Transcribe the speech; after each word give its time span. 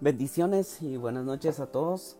Bendiciones 0.00 0.82
y 0.82 0.96
buenas 0.96 1.24
noches 1.24 1.60
a 1.60 1.66
todos. 1.66 2.18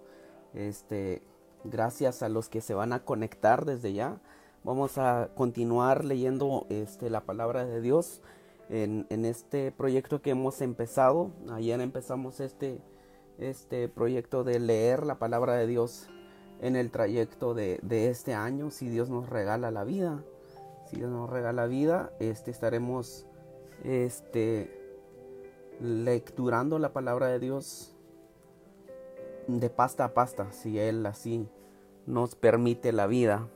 Este, 0.55 1.23
gracias 1.65 2.23
a 2.23 2.29
los 2.29 2.49
que 2.49 2.61
se 2.61 2.73
van 2.73 2.93
a 2.93 3.05
conectar 3.05 3.65
desde 3.65 3.93
ya. 3.93 4.21
Vamos 4.63 4.97
a 4.97 5.31
continuar 5.35 6.05
leyendo 6.05 6.67
este, 6.71 7.11
la 7.11 7.23
palabra 7.23 7.65
de 7.65 7.81
Dios 7.81 8.23
en, 8.71 9.07
este 9.25 9.73
proyecto 9.73 10.23
que 10.23 10.31
hemos 10.31 10.61
empezado. 10.61 11.33
Ayer 11.51 11.81
empezamos 11.81 12.39
este, 12.39 12.81
este 13.39 13.89
proyecto 13.89 14.45
de 14.45 14.61
leer 14.61 15.05
la 15.05 15.19
palabra 15.19 15.55
de 15.55 15.67
Dios 15.67 16.07
en 16.61 16.77
el 16.77 16.93
trayecto 16.93 17.55
de, 17.55 17.81
de 17.83 18.09
este 18.09 18.35
año. 18.35 18.71
Si 18.71 18.89
Dios 18.89 19.11
nos 19.11 19.29
regala 19.29 19.73
la 19.73 19.83
vida, 19.83 20.23
si 20.89 20.99
Dios 20.99 21.11
nos 21.11 21.29
regala 21.29 21.67
vida, 21.67 22.13
este, 22.21 22.53
estaremos 22.53 23.27
este, 23.83 24.84
lecturando 25.81 26.79
la 26.79 26.93
palabra 26.93 27.29
de 27.29 27.39
Dios 27.39 27.95
de 29.47 29.71
pasta 29.71 30.05
a 30.05 30.15
pasta, 30.15 30.53
si 30.53 30.79
Él 30.79 31.05
así 31.07 31.49
nos 32.07 32.35
permite 32.35 32.93
la 32.93 33.07
vida. 33.07 33.49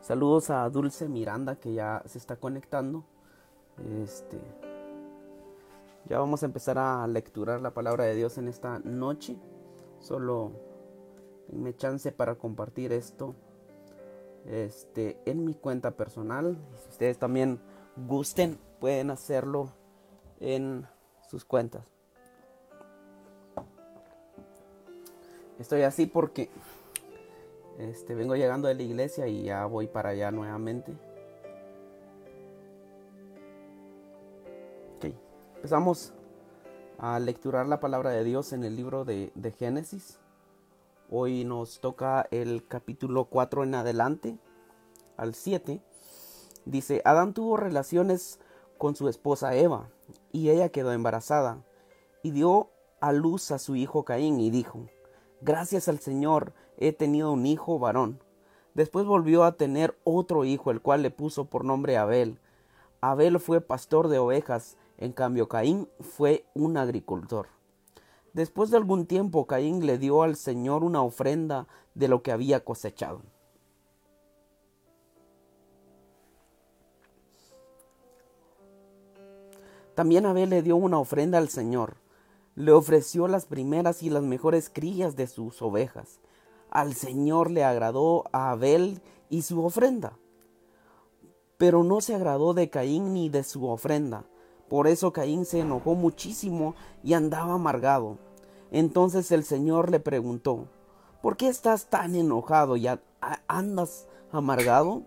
Saludos 0.00 0.50
a 0.50 0.68
Dulce 0.70 1.08
Miranda 1.08 1.56
que 1.56 1.74
ya 1.74 2.02
se 2.06 2.18
está 2.18 2.36
conectando. 2.36 3.04
Este, 4.02 4.40
ya 6.08 6.18
vamos 6.18 6.42
a 6.42 6.46
empezar 6.46 6.78
a 6.78 7.06
lecturar 7.06 7.60
la 7.60 7.72
palabra 7.72 8.04
de 8.04 8.14
Dios 8.14 8.38
en 8.38 8.48
esta 8.48 8.78
noche. 8.80 9.36
Solo 9.98 10.52
me 11.52 11.74
chance 11.76 12.10
para 12.12 12.36
compartir 12.36 12.92
esto 12.92 13.34
este, 14.46 15.20
en 15.26 15.44
mi 15.44 15.54
cuenta 15.54 15.92
personal. 15.92 16.58
Si 16.82 16.88
ustedes 16.90 17.18
también 17.18 17.60
gusten, 18.08 18.58
pueden 18.80 19.10
hacerlo 19.10 19.72
en 20.40 20.86
sus 21.30 21.44
cuentas. 21.44 21.86
Estoy 25.58 25.82
así 25.82 26.06
porque 26.06 26.50
este, 27.78 28.14
vengo 28.14 28.34
llegando 28.34 28.66
de 28.66 28.74
la 28.74 28.82
iglesia 28.82 29.28
y 29.28 29.44
ya 29.44 29.66
voy 29.66 29.86
para 29.86 30.10
allá 30.10 30.30
nuevamente. 30.30 30.92
Empezamos 35.60 36.14
a 36.96 37.18
lecturar 37.18 37.66
la 37.66 37.80
palabra 37.80 38.08
de 38.12 38.24
Dios 38.24 38.54
en 38.54 38.64
el 38.64 38.76
libro 38.76 39.04
de, 39.04 39.30
de 39.34 39.52
Génesis. 39.52 40.18
Hoy 41.10 41.44
nos 41.44 41.80
toca 41.80 42.26
el 42.30 42.66
capítulo 42.66 43.26
4 43.26 43.64
en 43.64 43.74
adelante, 43.74 44.38
al 45.18 45.34
7. 45.34 45.82
Dice, 46.64 47.02
Adán 47.04 47.34
tuvo 47.34 47.58
relaciones 47.58 48.40
con 48.78 48.96
su 48.96 49.10
esposa 49.10 49.54
Eva 49.54 49.90
y 50.32 50.50
ella 50.50 50.70
quedó 50.70 50.92
embarazada 50.92 51.64
y 52.22 52.30
dio 52.30 52.70
a 53.00 53.12
luz 53.12 53.50
a 53.50 53.58
su 53.58 53.76
hijo 53.76 54.04
Caín 54.04 54.40
y 54.40 54.50
dijo, 54.50 54.86
Gracias 55.40 55.88
al 55.88 56.00
Señor 56.00 56.52
he 56.76 56.92
tenido 56.92 57.32
un 57.32 57.46
hijo 57.46 57.78
varón. 57.78 58.20
Después 58.74 59.06
volvió 59.06 59.44
a 59.44 59.52
tener 59.52 59.98
otro 60.04 60.44
hijo, 60.44 60.70
el 60.70 60.80
cual 60.80 61.02
le 61.02 61.10
puso 61.10 61.46
por 61.46 61.64
nombre 61.64 61.96
Abel. 61.96 62.38
Abel 63.00 63.40
fue 63.40 63.60
pastor 63.60 64.08
de 64.08 64.18
ovejas, 64.18 64.76
en 64.98 65.12
cambio 65.12 65.48
Caín 65.48 65.88
fue 66.00 66.44
un 66.54 66.76
agricultor. 66.76 67.48
Después 68.32 68.70
de 68.70 68.76
algún 68.76 69.06
tiempo 69.06 69.46
Caín 69.46 69.86
le 69.86 69.98
dio 69.98 70.22
al 70.22 70.36
Señor 70.36 70.84
una 70.84 71.02
ofrenda 71.02 71.66
de 71.94 72.08
lo 72.08 72.22
que 72.22 72.32
había 72.32 72.64
cosechado. 72.64 73.22
También 80.00 80.24
Abel 80.24 80.48
le 80.48 80.62
dio 80.62 80.76
una 80.76 80.98
ofrenda 80.98 81.36
al 81.36 81.50
Señor. 81.50 81.98
Le 82.54 82.72
ofreció 82.72 83.28
las 83.28 83.44
primeras 83.44 84.02
y 84.02 84.08
las 84.08 84.22
mejores 84.22 84.70
crías 84.70 85.14
de 85.14 85.26
sus 85.26 85.60
ovejas. 85.60 86.20
Al 86.70 86.94
Señor 86.94 87.50
le 87.50 87.64
agradó 87.64 88.24
a 88.32 88.50
Abel 88.50 89.02
y 89.28 89.42
su 89.42 89.62
ofrenda. 89.62 90.14
Pero 91.58 91.84
no 91.84 92.00
se 92.00 92.14
agradó 92.14 92.54
de 92.54 92.70
Caín 92.70 93.12
ni 93.12 93.28
de 93.28 93.44
su 93.44 93.66
ofrenda. 93.66 94.24
Por 94.70 94.86
eso 94.86 95.12
Caín 95.12 95.44
se 95.44 95.60
enojó 95.60 95.94
muchísimo 95.94 96.74
y 97.04 97.12
andaba 97.12 97.52
amargado. 97.52 98.16
Entonces 98.70 99.30
el 99.32 99.44
Señor 99.44 99.90
le 99.90 100.00
preguntó, 100.00 100.64
¿por 101.20 101.36
qué 101.36 101.48
estás 101.48 101.90
tan 101.90 102.16
enojado 102.16 102.78
y 102.78 102.88
andas 103.48 104.08
amargado? 104.32 105.02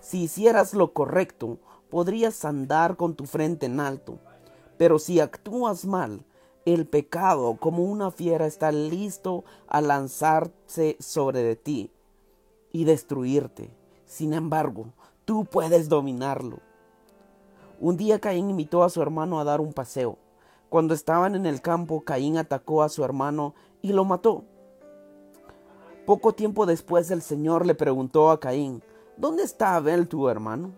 Si 0.00 0.24
hicieras 0.24 0.74
lo 0.74 0.94
correcto, 0.94 1.58
podrías 1.90 2.44
andar 2.44 2.96
con 2.96 3.14
tu 3.14 3.26
frente 3.26 3.66
en 3.66 3.80
alto. 3.80 4.18
Pero 4.78 4.98
si 4.98 5.20
actúas 5.20 5.84
mal, 5.84 6.24
el 6.64 6.86
pecado 6.86 7.56
como 7.56 7.84
una 7.84 8.10
fiera 8.10 8.46
está 8.46 8.72
listo 8.72 9.44
a 9.66 9.80
lanzarse 9.80 10.96
sobre 11.00 11.42
de 11.42 11.56
ti 11.56 11.90
y 12.72 12.84
destruirte. 12.84 13.70
Sin 14.06 14.32
embargo, 14.32 14.86
tú 15.24 15.44
puedes 15.44 15.88
dominarlo. 15.88 16.60
Un 17.80 17.96
día 17.96 18.20
Caín 18.20 18.50
invitó 18.50 18.82
a 18.82 18.90
su 18.90 19.00
hermano 19.02 19.40
a 19.40 19.44
dar 19.44 19.60
un 19.60 19.72
paseo. 19.72 20.18
Cuando 20.68 20.94
estaban 20.94 21.34
en 21.34 21.46
el 21.46 21.60
campo, 21.60 22.02
Caín 22.02 22.36
atacó 22.36 22.82
a 22.82 22.88
su 22.88 23.04
hermano 23.04 23.54
y 23.82 23.92
lo 23.92 24.04
mató. 24.04 24.44
Poco 26.06 26.32
tiempo 26.32 26.66
después 26.66 27.10
el 27.10 27.22
Señor 27.22 27.66
le 27.66 27.74
preguntó 27.74 28.30
a 28.30 28.40
Caín, 28.40 28.82
¿Dónde 29.16 29.42
está 29.42 29.76
Abel 29.76 30.08
tu 30.08 30.28
hermano? 30.28 30.72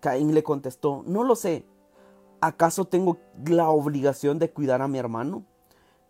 Caín 0.00 0.34
le 0.34 0.42
contestó, 0.42 1.02
no 1.06 1.24
lo 1.24 1.34
sé. 1.34 1.64
¿Acaso 2.40 2.84
tengo 2.84 3.18
la 3.46 3.68
obligación 3.70 4.38
de 4.38 4.50
cuidar 4.50 4.80
a 4.82 4.88
mi 4.88 4.98
hermano? 4.98 5.44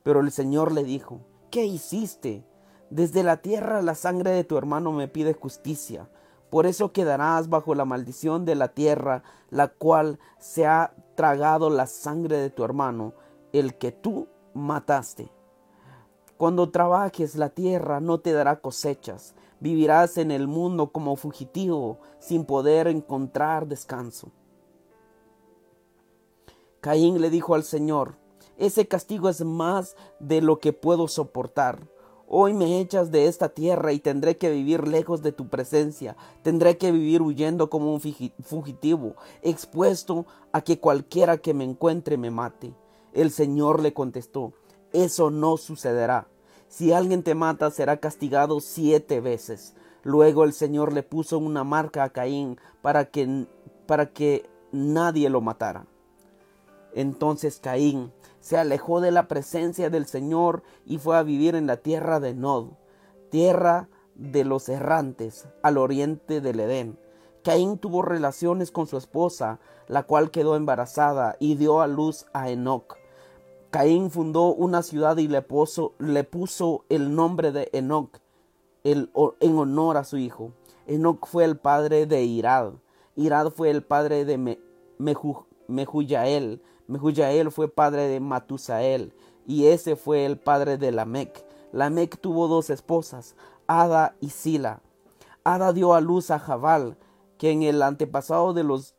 Pero 0.03 0.21
el 0.21 0.31
Señor 0.31 0.73
le 0.73 0.85
dijo, 0.85 1.21
¿qué 1.51 1.65
hiciste? 1.65 2.45
Desde 2.91 3.23
la 3.23 3.39
tierra 3.39 3.83
la 3.83 3.95
sangre 3.95 4.31
de 4.31 4.45
tu 4.45 4.57
hermano 4.59 4.93
me 4.93 5.09
pide 5.09 5.35
justicia. 5.35 6.09
Por 6.51 6.67
eso 6.67 6.93
quedarás 6.93 7.49
bajo 7.49 7.75
la 7.75 7.85
maldición 7.85 8.45
de 8.45 8.55
la 8.55 8.69
tierra, 8.69 9.23
la 9.51 9.69
cual 9.69 10.19
se 10.39 10.67
ha 10.67 10.95
tragado 11.15 11.69
la 11.69 11.87
sangre 11.87 12.39
de 12.39 12.51
tu 12.51 12.65
hermano, 12.65 13.13
el 13.53 13.77
que 13.77 13.93
tú 13.93 14.29
mataste. 14.55 15.31
Cuando 16.39 16.71
trabajes 16.71 17.35
la 17.35 17.51
tierra 17.51 18.01
no 18.01 18.21
te 18.21 18.33
dará 18.33 18.61
cosechas, 18.61 19.35
vivirás 19.61 20.19
en 20.19 20.31
el 20.31 20.47
mundo 20.47 20.93
como 20.93 21.17
fugitivo, 21.17 21.99
sin 22.19 22.45
poder 22.45 22.89
encontrar 22.89 23.67
descanso. 23.67 24.31
Caín 26.81 27.21
le 27.21 27.31
dijo 27.31 27.55
al 27.55 27.65
Señor, 27.65 28.17
ese 28.57 28.87
castigo 28.87 29.29
es 29.29 29.45
más 29.45 29.97
de 30.21 30.41
lo 30.41 30.59
que 30.59 30.73
puedo 30.73 31.09
soportar. 31.09 31.89
Hoy 32.29 32.53
me 32.53 32.81
echas 32.81 33.11
de 33.11 33.27
esta 33.27 33.49
tierra 33.49 33.93
y 33.93 34.01
tendré 34.01 34.37
que 34.37 34.51
vivir 34.51 34.87
lejos 34.87 35.23
de 35.23 35.33
tu 35.33 35.49
presencia, 35.49 36.17
tendré 36.43 36.77
que 36.77 36.93
vivir 36.93 37.23
huyendo 37.23 37.71
como 37.71 37.95
un 37.95 38.01
fugitivo, 38.01 39.15
expuesto 39.43 40.27
a 40.53 40.61
que 40.61 40.79
cualquiera 40.79 41.39
que 41.39 41.55
me 41.55 41.65
encuentre 41.65 42.19
me 42.19 42.31
mate. 42.31 42.75
El 43.13 43.31
Señor 43.31 43.81
le 43.81 43.95
contestó, 43.95 44.53
eso 44.93 45.31
no 45.31 45.57
sucederá. 45.57 46.29
Si 46.69 46.93
alguien 46.93 47.23
te 47.23 47.35
mata, 47.35 47.71
será 47.71 47.97
castigado 47.97 48.61
siete 48.61 49.21
veces. 49.21 49.75
Luego 50.03 50.45
el 50.45 50.53
Señor 50.53 50.93
le 50.93 51.03
puso 51.03 51.39
una 51.39 51.65
marca 51.65 52.05
a 52.05 52.11
Caín 52.11 52.59
para 52.83 53.07
que, 53.07 53.47
para 53.87 54.13
que 54.13 54.49
nadie 54.71 55.31
lo 55.31 55.41
matara. 55.41 55.87
Entonces 56.95 57.59
Caín 57.59 58.13
se 58.41 58.57
alejó 58.57 59.01
de 59.01 59.11
la 59.11 59.29
presencia 59.29 59.91
del 59.91 60.07
Señor 60.07 60.63
y 60.85 60.99
fue 60.99 61.17
a 61.17 61.23
vivir 61.23 61.55
en 61.55 61.67
la 61.67 61.79
tierra 61.79 62.21
de 62.21 62.35
Nod, 62.35 62.73
tierra 63.31 63.89
de 64.15 64.45
los 64.45 64.69
errantes, 64.69 65.49
al 65.63 65.79
oriente 65.79 66.41
del 66.41 66.61
Edén. 66.61 66.99
Caín 67.45 67.79
tuvo 67.79 68.03
relaciones 68.03 68.71
con 68.71 68.87
su 68.87 68.97
esposa, 68.97 69.59
la 69.87 70.03
cual 70.03 70.31
quedó 70.31 70.57
embarazada 70.57 71.37
y 71.39 71.55
dio 71.55 71.81
a 71.81 71.87
luz 71.87 72.27
a 72.33 72.51
Enoch. 72.51 72.97
Caín 73.71 74.11
fundó 74.11 74.55
una 74.55 74.83
ciudad 74.83 75.19
y 75.19 75.29
le 75.29 75.43
puso, 75.43 75.95
el 76.89 77.15
nombre 77.15 77.53
de 77.53 77.69
Enoch 77.73 78.19
en 78.83 79.59
honor 79.59 79.97
a 79.97 80.05
su 80.05 80.17
hijo. 80.17 80.53
Enoch 80.87 81.27
fue 81.27 81.45
el 81.45 81.59
padre 81.59 82.07
de 82.07 82.25
Irad. 82.25 82.73
Irad 83.17 83.51
fue 83.51 83.71
el 83.71 83.83
padre 83.83 84.25
de 84.25 84.39
Me, 84.39 84.59
Mehuyael. 85.67 86.63
Mehuyael 86.87 87.51
fue 87.51 87.69
padre 87.69 88.09
de 88.09 88.21
Matusael. 88.21 89.13
Y 89.47 89.67
ese 89.67 89.97
fue 89.97 90.25
el 90.25 90.39
padre 90.39 90.79
de 90.79 90.93
Lamec. 90.93 91.45
Lamec 91.73 92.19
tuvo 92.21 92.49
dos 92.49 92.71
esposas, 92.71 93.35
Ada 93.67 94.17
y 94.21 94.31
Sila. 94.31 94.81
Ada 95.45 95.75
dio 95.75 95.93
a 95.95 96.01
luz 96.01 96.31
a 96.31 96.39
Jabal, 96.39 96.97
que 97.37 97.51
en 97.51 97.63
el 97.63 97.83
antepasado 97.83 98.55
de 98.55 98.65
los 98.65 98.95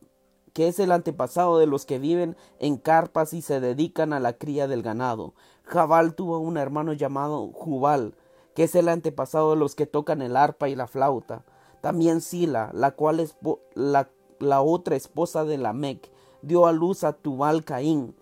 que 0.53 0.67
es 0.67 0.79
el 0.79 0.91
antepasado 0.91 1.57
de 1.57 1.67
los 1.67 1.85
que 1.85 1.99
viven 1.99 2.35
en 2.59 2.77
carpas 2.77 3.33
y 3.33 3.41
se 3.41 3.59
dedican 3.59 4.13
a 4.13 4.19
la 4.19 4.33
cría 4.33 4.67
del 4.67 4.81
ganado. 4.81 5.33
Jabal 5.63 6.15
tuvo 6.15 6.39
un 6.39 6.57
hermano 6.57 6.93
llamado 6.93 7.51
Jubal, 7.53 8.15
que 8.55 8.63
es 8.63 8.75
el 8.75 8.89
antepasado 8.89 9.51
de 9.51 9.57
los 9.57 9.75
que 9.75 9.85
tocan 9.85 10.21
el 10.21 10.35
arpa 10.35 10.69
y 10.69 10.75
la 10.75 10.87
flauta. 10.87 11.45
También 11.81 12.21
Sila, 12.21 12.71
la 12.73 12.91
cual 12.91 13.19
es 13.19 13.37
la, 13.75 14.09
la 14.39 14.61
otra 14.61 14.95
esposa 14.95 15.45
de 15.45 15.57
Lamec, 15.57 16.11
dio 16.41 16.65
a 16.65 16.71
luz 16.71 17.03
a 17.03 17.13
Tubal 17.13 17.63
Caín, 17.63 18.15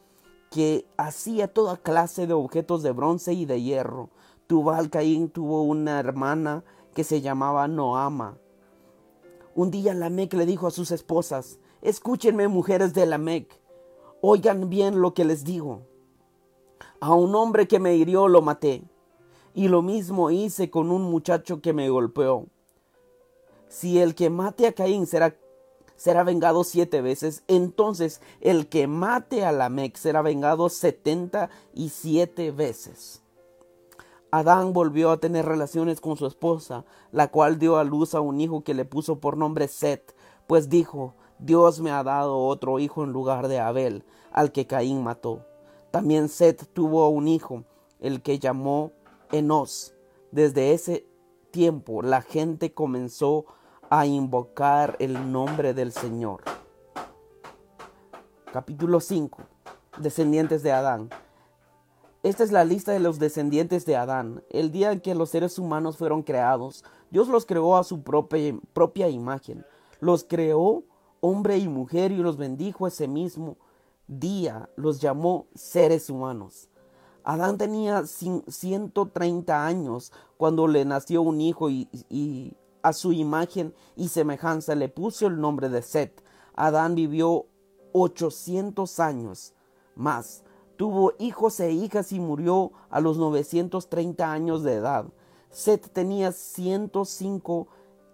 que 0.51 0.85
hacía 0.97 1.51
toda 1.53 1.77
clase 1.77 2.27
de 2.27 2.33
objetos 2.33 2.83
de 2.83 2.91
bronce 2.91 3.33
y 3.33 3.45
de 3.45 3.61
hierro. 3.61 4.09
Tubal 4.47 4.89
Caín 4.89 5.29
tuvo 5.29 5.63
una 5.63 5.99
hermana 5.99 6.63
que 6.93 7.03
se 7.03 7.21
llamaba 7.21 7.67
Noama. 7.67 8.37
Un 9.55 9.71
día 9.71 9.93
Lamec 9.93 10.33
le 10.33 10.45
dijo 10.45 10.67
a 10.67 10.71
sus 10.71 10.91
esposas, 10.91 11.59
Escúchenme, 11.87 12.49
mujeres 12.49 12.93
de 12.93 13.05
Lamec, 13.05 13.47
oigan 14.19 14.69
bien 14.69 14.99
lo 14.99 15.13
que 15.13 15.23
les 15.23 15.45
digo. 15.45 15.83
A 16.99 17.13
un 17.13 17.33
hombre 17.33 17.65
que 17.65 17.79
me 17.79 17.95
hirió 17.95 18.27
lo 18.27 18.41
maté, 18.41 18.83
y 19.53 19.69
lo 19.69 19.81
mismo 19.81 20.29
hice 20.29 20.69
con 20.69 20.91
un 20.91 21.03
muchacho 21.03 21.61
que 21.61 21.71
me 21.71 21.87
golpeó. 21.87 22.47
Si 23.69 23.99
el 24.01 24.15
que 24.15 24.29
mate 24.29 24.67
a 24.67 24.73
Caín 24.73 25.07
será 25.07 25.37
será 25.95 26.25
vengado 26.25 26.65
siete 26.65 27.01
veces, 27.01 27.45
entonces 27.47 28.19
el 28.41 28.67
que 28.67 28.85
mate 28.87 29.45
a 29.45 29.53
Lamec 29.53 29.95
será 29.95 30.21
vengado 30.21 30.67
setenta 30.67 31.49
y 31.73 31.87
siete 31.87 32.51
veces. 32.51 33.21
Adán 34.29 34.73
volvió 34.73 35.11
a 35.11 35.21
tener 35.21 35.45
relaciones 35.45 36.01
con 36.01 36.17
su 36.17 36.25
esposa, 36.25 36.83
la 37.13 37.29
cual 37.29 37.59
dio 37.59 37.77
a 37.77 37.85
luz 37.85 38.13
a 38.13 38.19
un 38.19 38.41
hijo 38.41 38.65
que 38.65 38.73
le 38.73 38.83
puso 38.83 39.21
por 39.21 39.37
nombre 39.37 39.69
Set, 39.69 40.13
pues 40.47 40.67
dijo, 40.67 41.13
Dios 41.39 41.81
me 41.81 41.91
ha 41.91 42.03
dado 42.03 42.37
otro 42.37 42.79
hijo 42.79 43.03
en 43.03 43.11
lugar 43.11 43.47
de 43.47 43.59
Abel, 43.59 44.03
al 44.31 44.51
que 44.51 44.65
Caín 44.65 45.03
mató. 45.03 45.45
También 45.91 46.29
Set 46.29 46.67
tuvo 46.73 47.07
un 47.09 47.27
hijo, 47.27 47.63
el 47.99 48.21
que 48.21 48.39
llamó 48.39 48.91
Enos. 49.31 49.93
Desde 50.31 50.73
ese 50.73 51.07
tiempo 51.51 52.01
la 52.01 52.21
gente 52.21 52.73
comenzó 52.73 53.45
a 53.89 54.05
invocar 54.05 54.95
el 54.99 55.31
nombre 55.31 55.73
del 55.73 55.91
Señor. 55.91 56.41
Capítulo 58.51 58.99
5. 58.99 59.43
Descendientes 59.99 60.63
de 60.63 60.71
Adán. 60.71 61.09
Esta 62.23 62.43
es 62.43 62.51
la 62.51 62.65
lista 62.65 62.91
de 62.91 62.99
los 62.99 63.19
descendientes 63.19 63.85
de 63.85 63.95
Adán. 63.95 64.43
El 64.49 64.71
día 64.71 64.91
en 64.91 65.01
que 65.01 65.15
los 65.15 65.29
seres 65.29 65.59
humanos 65.59 65.97
fueron 65.97 66.23
creados, 66.23 66.83
Dios 67.11 67.27
los 67.27 67.45
creó 67.45 67.77
a 67.77 67.83
su 67.83 68.01
propia, 68.01 68.57
propia 68.73 69.07
imagen. 69.07 69.65
Los 69.99 70.23
creó 70.23 70.83
hombre 71.21 71.57
y 71.57 71.67
mujer 71.67 72.11
y 72.11 72.17
los 72.17 72.37
bendijo 72.37 72.87
ese 72.87 73.07
mismo 73.07 73.57
día. 74.07 74.69
Los 74.75 74.99
llamó 74.99 75.47
seres 75.55 76.09
humanos. 76.09 76.69
Adán 77.23 77.57
tenía 77.57 78.05
130 78.05 79.65
años 79.65 80.13
cuando 80.37 80.65
le 80.65 80.85
nació 80.85 81.21
un 81.21 81.41
hijo 81.41 81.69
y, 81.69 82.55
a 82.81 82.93
su 82.93 83.11
imagen 83.11 83.73
y 83.97 84.07
semejanza 84.07 84.75
le 84.75 84.87
puso 84.87 85.27
el 85.27 85.41
nombre 85.41 85.67
de 85.67 85.81
Set. 85.81 86.23
Adán 86.55 86.95
vivió 86.95 87.47
800 87.91 88.99
años 89.01 89.53
más. 89.95 90.43
Tuvo 90.77 91.13
hijos 91.19 91.59
e 91.59 91.71
hijas 91.71 92.13
y 92.13 92.19
murió 92.21 92.71
a 92.89 93.01
los 93.01 93.17
930 93.17 94.31
años 94.31 94.63
de 94.63 94.75
edad. 94.75 95.05
Set 95.49 95.89
tenía 95.91 96.31
105 96.31 97.67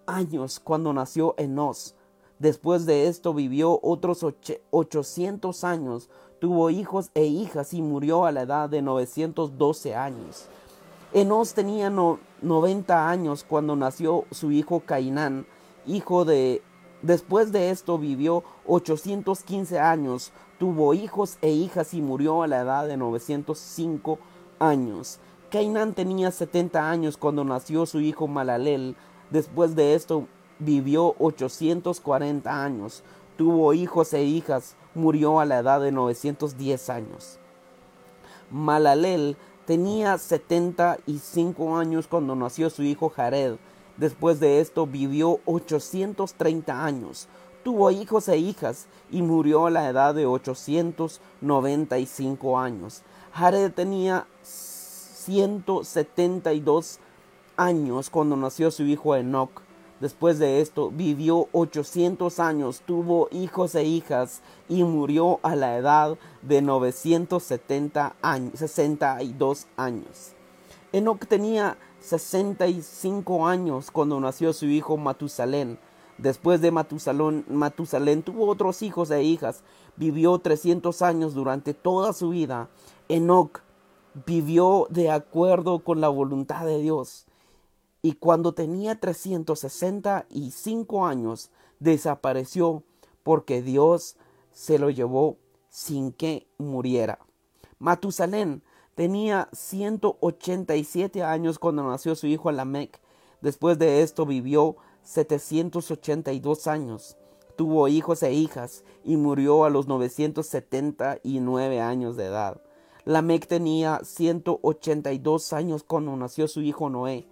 años 0.07 0.59
cuando 0.59 0.91
nació 0.91 1.35
Enos. 1.37 1.95
Después 2.43 2.85
de 2.85 3.07
esto 3.07 3.33
vivió 3.33 3.79
otros 3.81 4.25
800 4.69 5.63
años, 5.63 6.09
tuvo 6.39 6.69
hijos 6.71 7.09
e 7.13 7.23
hijas 7.23 7.73
y 7.73 7.81
murió 7.81 8.25
a 8.25 8.33
la 8.33 8.41
edad 8.41 8.69
de 8.69 8.81
912 8.81 9.95
años. 9.95 10.47
Enos 11.13 11.53
tenía 11.53 11.89
90 11.89 13.09
años 13.09 13.45
cuando 13.47 13.77
nació 13.77 14.25
su 14.31 14.51
hijo 14.51 14.81
Cainán, 14.81 15.45
hijo 15.85 16.25
de... 16.25 16.61
Después 17.01 17.53
de 17.53 17.69
esto 17.69 17.97
vivió 17.97 18.43
815 18.67 19.79
años, 19.79 20.33
tuvo 20.59 20.93
hijos 20.93 21.37
e 21.41 21.49
hijas 21.49 21.93
y 21.93 22.01
murió 22.01 22.43
a 22.43 22.47
la 22.47 22.59
edad 22.59 22.89
de 22.89 22.97
905 22.97 24.19
años. 24.59 25.19
Cainán 25.49 25.93
tenía 25.93 26.29
70 26.29 26.91
años 26.91 27.15
cuando 27.15 27.45
nació 27.45 27.85
su 27.85 28.01
hijo 28.01 28.27
Malalel. 28.27 28.97
Después 29.29 29.77
de 29.77 29.95
esto 29.95 30.27
vivió 30.59 31.15
840 31.19 32.63
años, 32.63 33.03
tuvo 33.37 33.73
hijos 33.73 34.13
e 34.13 34.23
hijas, 34.23 34.75
murió 34.95 35.39
a 35.39 35.45
la 35.45 35.59
edad 35.59 35.81
de 35.81 35.91
910 35.91 36.89
años. 36.89 37.39
Malalel 38.51 39.37
Tenía 39.65 40.17
setenta 40.17 40.97
y 41.05 41.19
cinco 41.19 41.77
años 41.77 42.07
cuando 42.07 42.35
nació 42.35 42.69
su 42.69 42.83
hijo 42.83 43.07
Jared. 43.07 43.55
Después 43.95 44.41
de 44.41 44.59
esto 44.59 44.85
vivió 44.85 45.39
830 45.45 46.83
años. 46.83 47.29
Tuvo 47.63 47.89
hijos 47.89 48.27
e 48.27 48.35
hijas 48.37 48.87
y 49.09 49.21
murió 49.21 49.67
a 49.67 49.71
la 49.71 49.87
edad 49.87 50.13
de 50.13 50.25
895 50.25 52.59
años. 52.59 53.03
Jared 53.31 53.71
tenía 53.71 54.27
172 54.41 56.99
años 57.55 58.09
cuando 58.09 58.35
nació 58.35 58.69
su 58.69 58.83
hijo 58.83 59.15
Enoch. 59.15 59.61
Después 60.03 60.37
de 60.37 60.59
esto 60.59 60.91
vivió 60.91 61.47
800 61.53 62.41
años, 62.41 62.81
tuvo 62.85 63.29
hijos 63.31 63.73
e 63.73 63.85
hijas 63.85 64.41
y 64.67 64.83
murió 64.83 65.39
a 65.43 65.55
la 65.55 65.77
edad 65.77 66.17
de 66.41 66.61
970 66.61 68.17
años, 68.21 68.59
62 68.59 69.67
años. 69.77 70.33
Enoch 70.91 71.25
tenía 71.25 71.77
65 72.01 73.47
años 73.47 73.91
cuando 73.91 74.19
nació 74.19 74.51
su 74.51 74.65
hijo 74.65 74.97
Matusalén. 74.97 75.79
Después 76.17 76.59
de 76.59 76.71
Matusalén, 76.71 78.23
tuvo 78.23 78.49
otros 78.49 78.81
hijos 78.81 79.09
e 79.09 79.23
hijas. 79.23 79.63
Vivió 79.95 80.37
300 80.37 81.01
años 81.01 81.33
durante 81.33 81.73
toda 81.73 82.11
su 82.11 82.31
vida. 82.31 82.67
Enoch 83.07 83.61
vivió 84.25 84.85
de 84.89 85.11
acuerdo 85.11 85.79
con 85.79 86.01
la 86.01 86.09
voluntad 86.09 86.65
de 86.65 86.79
Dios 86.79 87.25
y 88.05 88.13
cuando 88.13 88.53
tenía 88.53 88.99
365 88.99 91.05
años 91.05 91.49
desapareció 91.79 92.83
porque 93.23 93.61
Dios 93.61 94.17
se 94.51 94.77
lo 94.77 94.89
llevó 94.89 95.37
sin 95.69 96.11
que 96.11 96.45
muriera. 96.57 97.19
Matusalén 97.79 98.61
tenía 98.93 99.47
187 99.53 101.23
años 101.23 101.59
cuando 101.59 101.81
nació 101.83 102.15
su 102.15 102.27
hijo 102.27 102.51
Lamec. 102.51 102.99
Después 103.41 103.79
de 103.79 104.01
esto 104.03 104.25
vivió 104.25 104.75
782 105.03 106.67
años. 106.67 107.15
Tuvo 107.55 107.87
hijos 107.87 108.21
e 108.23 108.33
hijas 108.33 108.83
y 109.05 109.15
murió 109.15 109.63
a 109.63 109.69
los 109.69 109.87
979 109.87 111.79
años 111.79 112.17
de 112.17 112.25
edad. 112.25 112.61
Lamec 113.05 113.47
tenía 113.47 114.01
182 114.03 115.53
años 115.53 115.83
cuando 115.83 116.17
nació 116.17 116.49
su 116.49 116.59
hijo 116.61 116.89
Noé. 116.89 117.29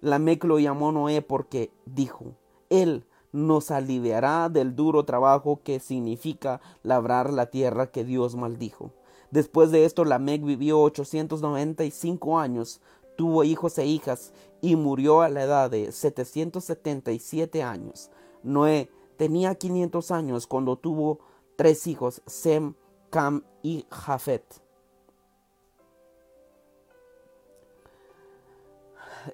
Lamec 0.00 0.44
lo 0.44 0.58
llamó 0.58 0.92
Noé 0.92 1.22
porque 1.22 1.70
dijo, 1.84 2.34
Él 2.68 3.04
nos 3.32 3.70
aliviará 3.70 4.48
del 4.48 4.74
duro 4.74 5.04
trabajo 5.04 5.60
que 5.62 5.78
significa 5.80 6.60
labrar 6.82 7.32
la 7.32 7.46
tierra 7.46 7.90
que 7.90 8.04
Dios 8.04 8.34
maldijo. 8.34 8.92
Después 9.30 9.70
de 9.70 9.84
esto, 9.84 10.04
Lamec 10.04 10.42
vivió 10.42 10.80
895 10.80 12.38
años, 12.38 12.80
tuvo 13.16 13.44
hijos 13.44 13.78
e 13.78 13.86
hijas 13.86 14.32
y 14.60 14.76
murió 14.76 15.20
a 15.20 15.28
la 15.28 15.42
edad 15.42 15.70
de 15.70 15.92
777 15.92 17.62
años. 17.62 18.10
Noé 18.42 18.90
tenía 19.16 19.54
500 19.54 20.10
años 20.10 20.46
cuando 20.46 20.76
tuvo 20.76 21.20
tres 21.56 21.86
hijos, 21.86 22.22
Sem, 22.26 22.74
Cam 23.10 23.44
y 23.62 23.84
Jafet. 23.90 24.69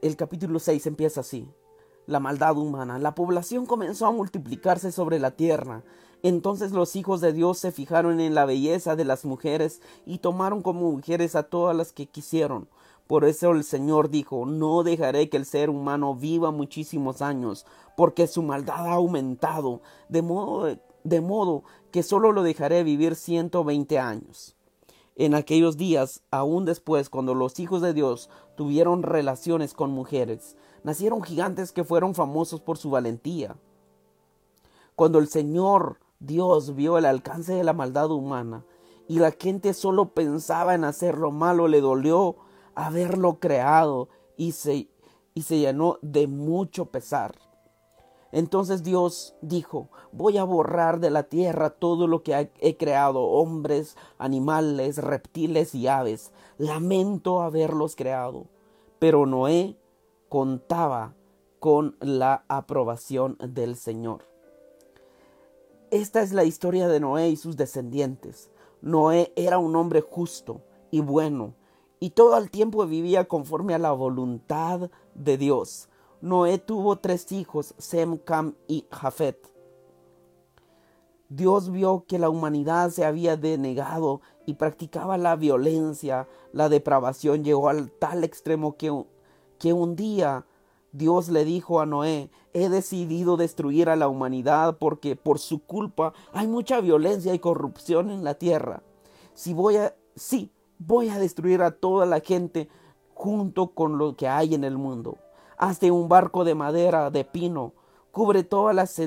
El 0.02 0.16
capítulo 0.16 0.58
6 0.58 0.86
empieza 0.86 1.20
así. 1.20 1.48
La 2.06 2.20
maldad 2.20 2.56
humana. 2.56 2.98
La 2.98 3.14
población 3.14 3.66
comenzó 3.66 4.06
a 4.06 4.12
multiplicarse 4.12 4.92
sobre 4.92 5.18
la 5.18 5.32
tierra. 5.32 5.82
Entonces 6.22 6.72
los 6.72 6.96
hijos 6.96 7.20
de 7.20 7.32
Dios 7.32 7.58
se 7.58 7.72
fijaron 7.72 8.20
en 8.20 8.34
la 8.34 8.46
belleza 8.46 8.96
de 8.96 9.04
las 9.04 9.24
mujeres 9.24 9.80
y 10.06 10.18
tomaron 10.18 10.62
como 10.62 10.90
mujeres 10.90 11.36
a 11.36 11.44
todas 11.44 11.76
las 11.76 11.92
que 11.92 12.06
quisieron. 12.06 12.68
Por 13.06 13.24
eso 13.24 13.52
el 13.52 13.62
Señor 13.62 14.10
dijo, 14.10 14.46
no 14.46 14.82
dejaré 14.82 15.28
que 15.28 15.36
el 15.36 15.46
ser 15.46 15.70
humano 15.70 16.14
viva 16.16 16.50
muchísimos 16.50 17.22
años, 17.22 17.64
porque 17.96 18.26
su 18.26 18.42
maldad 18.42 18.88
ha 18.88 18.94
aumentado, 18.94 19.80
de 20.08 20.22
modo, 20.22 20.76
de 21.04 21.20
modo 21.20 21.62
que 21.92 22.02
solo 22.02 22.32
lo 22.32 22.42
dejaré 22.42 22.82
vivir 22.82 23.14
ciento 23.14 23.62
veinte 23.62 24.00
años. 24.00 24.55
En 25.18 25.35
aquellos 25.35 25.78
días, 25.78 26.23
aún 26.30 26.66
después, 26.66 27.08
cuando 27.08 27.35
los 27.35 27.58
hijos 27.58 27.80
de 27.80 27.94
Dios 27.94 28.28
tuvieron 28.54 29.02
relaciones 29.02 29.73
con 29.73 29.90
mujeres, 29.90 30.56
nacieron 30.85 31.23
gigantes 31.23 31.73
que 31.73 31.85
fueron 31.85 32.14
famosos 32.14 32.61
por 32.61 32.76
su 32.76 32.90
valentía. 32.90 33.56
Cuando 34.94 35.18
el 35.18 35.28
Señor 35.28 36.00
Dios 36.20 36.75
vio 36.75 36.99
el 36.99 37.06
alcance 37.06 37.54
de 37.54 37.64
la 37.64 37.73
maldad 37.73 38.11
humana 38.11 38.66
y 39.08 39.18
la 39.18 39.30
gente 39.30 39.73
solo 39.73 40.11
pensaba 40.12 40.75
en 40.75 40.85
hacer 40.85 41.16
lo 41.16 41.30
malo, 41.30 41.66
le 41.66 41.80
dolió 41.80 42.37
haberlo 42.75 43.38
creado 43.40 44.11
y 44.37 44.52
se, 44.52 44.90
y 45.32 45.42
se 45.42 45.58
llenó 45.58 45.99
de 46.02 46.26
mucho 46.26 46.87
pesar. 46.87 47.45
Entonces 48.33 48.83
Dios 48.83 49.35
dijo, 49.40 49.88
voy 50.12 50.38
a 50.38 50.45
borrar 50.45 51.00
de 51.00 51.11
la 51.11 51.25
tierra 51.25 51.71
todo 51.71 52.06
lo 52.06 52.23
que 52.23 52.50
he 52.59 52.76
creado, 52.76 53.23
hombres, 53.23 53.97
animales, 54.18 54.99
reptiles 54.99 55.75
y 55.75 55.87
aves. 55.87 56.33
Lamento 56.59 57.42
haberlos 57.42 57.97
creado. 57.97 58.47
Pero 58.99 59.26
Noé 59.26 59.76
contaba 60.28 61.14
con 61.61 61.97
la 62.00 62.45
aprobación 62.49 63.37
del 63.40 63.76
Señor. 63.76 64.25
Esta 65.90 66.23
es 66.23 66.33
la 66.33 66.45
historia 66.45 66.88
de 66.88 67.00
Noé 67.00 67.28
y 67.28 67.37
sus 67.37 67.56
descendientes. 67.56 68.50
Noé 68.83 69.33
era 69.37 69.59
un 69.59 69.76
hombre 69.76 70.00
justo 70.00 70.62
y 70.90 71.00
bueno, 71.00 71.54
y 72.00 72.11
todo 72.11 72.37
el 72.37 72.50
tiempo 72.50 72.85
vivía 72.87 73.26
conforme 73.26 73.75
a 73.75 73.78
la 73.78 73.92
voluntad 73.92 74.90
de 75.14 75.38
Dios. 75.38 75.88
Noé 76.20 76.58
tuvo 76.58 76.96
tres 76.96 77.30
hijos, 77.32 77.75
Sem, 77.78 78.16
Cam 78.16 78.54
y 78.66 78.87
Jafet. 78.90 79.52
Dios 81.28 81.70
vio 81.70 82.04
que 82.06 82.18
la 82.18 82.30
humanidad 82.30 82.90
se 82.90 83.04
había 83.04 83.37
denegado 83.37 84.20
y 84.46 84.54
practicaba 84.54 85.18
la 85.18 85.37
violencia, 85.37 86.28
la 86.52 86.68
depravación 86.68 87.44
llegó 87.44 87.68
al 87.68 87.90
tal 87.90 88.23
extremo 88.23 88.76
que, 88.76 89.04
que 89.58 89.73
un 89.73 89.96
día 89.96 90.46
Dios 90.92 91.28
le 91.28 91.44
dijo 91.44 91.80
a 91.80 91.87
Noé, 91.87 92.30
he 92.54 92.68
decidido 92.68 93.37
destruir 93.37 93.90
a 93.90 93.96
la 93.96 94.08
humanidad 94.08 94.78
porque 94.78 95.16
por 95.16 95.38
su 95.38 95.58
culpa 95.58 96.14
hay 96.32 96.46
mucha 96.46 96.80
violencia 96.80 97.35
y 97.35 97.38
corrupción 97.38 98.11
en 98.11 98.25
la 98.25 98.35
tierra. 98.35 98.82
Si 99.35 99.52
voy 99.52 99.76
a, 99.76 99.94
sí, 100.14 100.50
voy 100.78 101.11
a 101.11 101.18
destruir 101.18 101.61
a 101.61 101.73
toda 101.73 102.06
la 102.06 102.20
gente 102.20 102.68
junto 103.14 103.68
con 103.68 103.99
lo 103.99 104.16
que 104.16 104.28
hay 104.28 104.54
en 104.54 104.64
el 104.64 104.78
mundo. 104.78 105.18
Hazte 105.58 105.90
un 105.90 106.08
barco 106.08 106.44
de 106.44 106.54
madera, 106.54 107.10
de 107.10 107.25
pino, 107.25 107.72
cubre 108.10 108.44
todas 108.44 108.75
las 108.75 109.00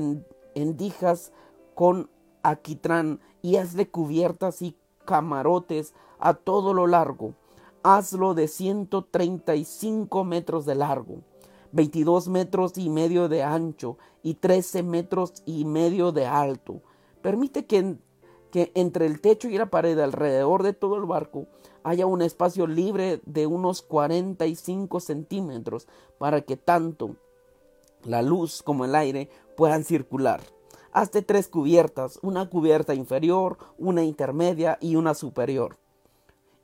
endijas 0.55 1.31
con 1.75 2.09
aquitrán 2.41 3.19
y 3.41 3.57
hazle 3.57 3.89
cubiertas 3.89 4.61
y 4.61 4.75
camarotes 5.05 5.93
a 6.19 6.33
todo 6.33 6.73
lo 6.73 6.87
largo. 6.87 7.35
Hazlo 7.83 8.33
de 8.33 8.47
135 8.47 10.23
metros 10.23 10.65
de 10.65 10.75
largo, 10.75 11.21
22 11.71 12.27
metros 12.27 12.77
y 12.77 12.89
medio 12.89 13.29
de 13.29 13.43
ancho 13.43 13.97
y 14.23 14.33
13 14.33 14.83
metros 14.83 15.33
y 15.45 15.65
medio 15.65 16.11
de 16.11 16.25
alto. 16.25 16.81
Permite 17.21 17.65
que 17.65 17.97
entre 18.51 19.05
el 19.05 19.21
techo 19.21 19.49
y 19.49 19.57
la 19.57 19.69
pared 19.69 19.97
alrededor 19.99 20.63
de 20.63 20.73
todo 20.73 20.97
el 20.97 21.05
barco 21.05 21.47
haya 21.83 22.05
un 22.05 22.21
espacio 22.21 22.67
libre 22.67 23.21
de 23.25 23.47
unos 23.47 23.81
45 23.81 24.99
centímetros 24.99 25.87
para 26.17 26.41
que 26.41 26.57
tanto 26.57 27.15
la 28.03 28.21
luz 28.21 28.63
como 28.63 28.85
el 28.85 28.95
aire 28.95 29.29
puedan 29.55 29.83
circular. 29.83 30.41
Hazte 30.91 31.21
tres 31.21 31.47
cubiertas, 31.47 32.19
una 32.21 32.49
cubierta 32.49 32.93
inferior, 32.93 33.57
una 33.77 34.03
intermedia 34.03 34.77
y 34.81 34.95
una 34.95 35.13
superior. 35.13 35.77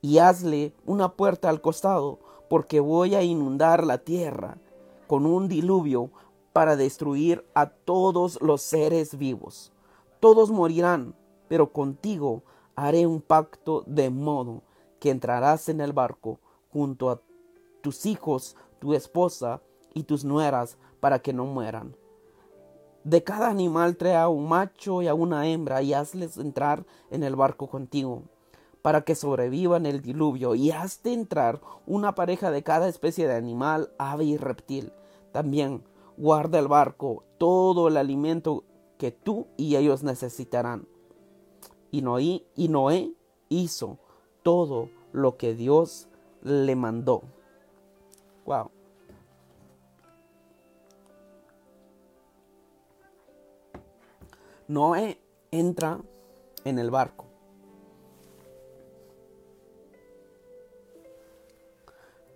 Y 0.02 0.18
hazle 0.18 0.72
una 0.84 1.12
puerta 1.12 1.48
al 1.48 1.60
costado, 1.60 2.18
porque 2.48 2.80
voy 2.80 3.14
a 3.14 3.22
inundar 3.22 3.84
la 3.84 3.98
tierra 3.98 4.58
con 5.06 5.26
un 5.26 5.48
diluvio 5.48 6.10
para 6.52 6.76
destruir 6.76 7.44
a 7.54 7.66
todos 7.66 8.40
los 8.40 8.62
seres 8.62 9.18
vivos. 9.18 9.72
Todos 10.20 10.50
morirán, 10.50 11.14
pero 11.48 11.72
contigo 11.72 12.42
haré 12.74 13.06
un 13.06 13.20
pacto 13.20 13.84
de 13.86 14.10
modo 14.10 14.62
que 15.06 15.12
entrarás 15.12 15.68
en 15.68 15.80
el 15.80 15.92
barco 15.92 16.40
junto 16.72 17.10
a 17.10 17.20
tus 17.80 18.06
hijos, 18.06 18.56
tu 18.80 18.92
esposa 18.92 19.62
y 19.94 20.02
tus 20.02 20.24
nueras 20.24 20.78
para 20.98 21.20
que 21.20 21.32
no 21.32 21.44
mueran. 21.44 21.94
De 23.04 23.22
cada 23.22 23.48
animal 23.48 23.96
trae 23.96 24.16
a 24.16 24.26
un 24.26 24.48
macho 24.48 25.02
y 25.02 25.06
a 25.06 25.14
una 25.14 25.46
hembra 25.46 25.80
y 25.80 25.94
hazles 25.94 26.38
entrar 26.38 26.84
en 27.12 27.22
el 27.22 27.36
barco 27.36 27.68
contigo 27.68 28.24
para 28.82 29.02
que 29.02 29.14
sobrevivan 29.14 29.86
el 29.86 30.02
diluvio 30.02 30.56
y 30.56 30.72
hazte 30.72 31.12
entrar 31.12 31.60
una 31.86 32.16
pareja 32.16 32.50
de 32.50 32.64
cada 32.64 32.88
especie 32.88 33.28
de 33.28 33.36
animal, 33.36 33.92
ave 33.98 34.24
y 34.24 34.36
reptil. 34.36 34.92
También 35.30 35.84
guarda 36.16 36.58
el 36.58 36.66
barco 36.66 37.22
todo 37.38 37.86
el 37.86 37.96
alimento 37.96 38.64
que 38.98 39.12
tú 39.12 39.46
y 39.56 39.76
ellos 39.76 40.02
necesitarán. 40.02 40.88
Y 41.92 42.02
Noé, 42.02 42.44
y 42.56 42.66
Noé 42.66 43.12
hizo 43.48 44.00
todo 44.42 44.95
lo 45.16 45.38
que 45.38 45.54
Dios 45.54 46.08
le 46.42 46.76
mandó. 46.76 47.22
Wow. 48.44 48.70
Noé 54.68 55.18
entra 55.50 56.00
en 56.64 56.78
el 56.78 56.90
barco. 56.90 57.24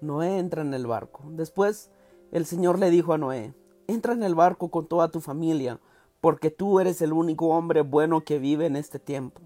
Noé 0.01 0.39
entra 0.39 0.63
en 0.63 0.73
el 0.73 0.87
barco. 0.87 1.23
Después 1.33 1.91
el 2.33 2.47
Señor 2.47 2.79
le 2.79 2.89
dijo 2.89 3.13
a 3.13 3.19
Noé, 3.19 3.53
entra 3.89 4.15
en 4.15 4.23
el 4.23 4.35
barco 4.35 4.71
con 4.71 4.87
toda 4.87 5.11
tu 5.11 5.21
familia, 5.21 5.81
porque 6.23 6.51
tú 6.51 6.81
eres 6.81 7.03
el 7.03 7.13
único 7.13 7.49
hombre 7.49 7.83
bueno 7.83 8.25
que 8.25 8.39
vive 8.39 8.65
en 8.65 8.77
este 8.77 8.99
tiempo. 8.99 9.43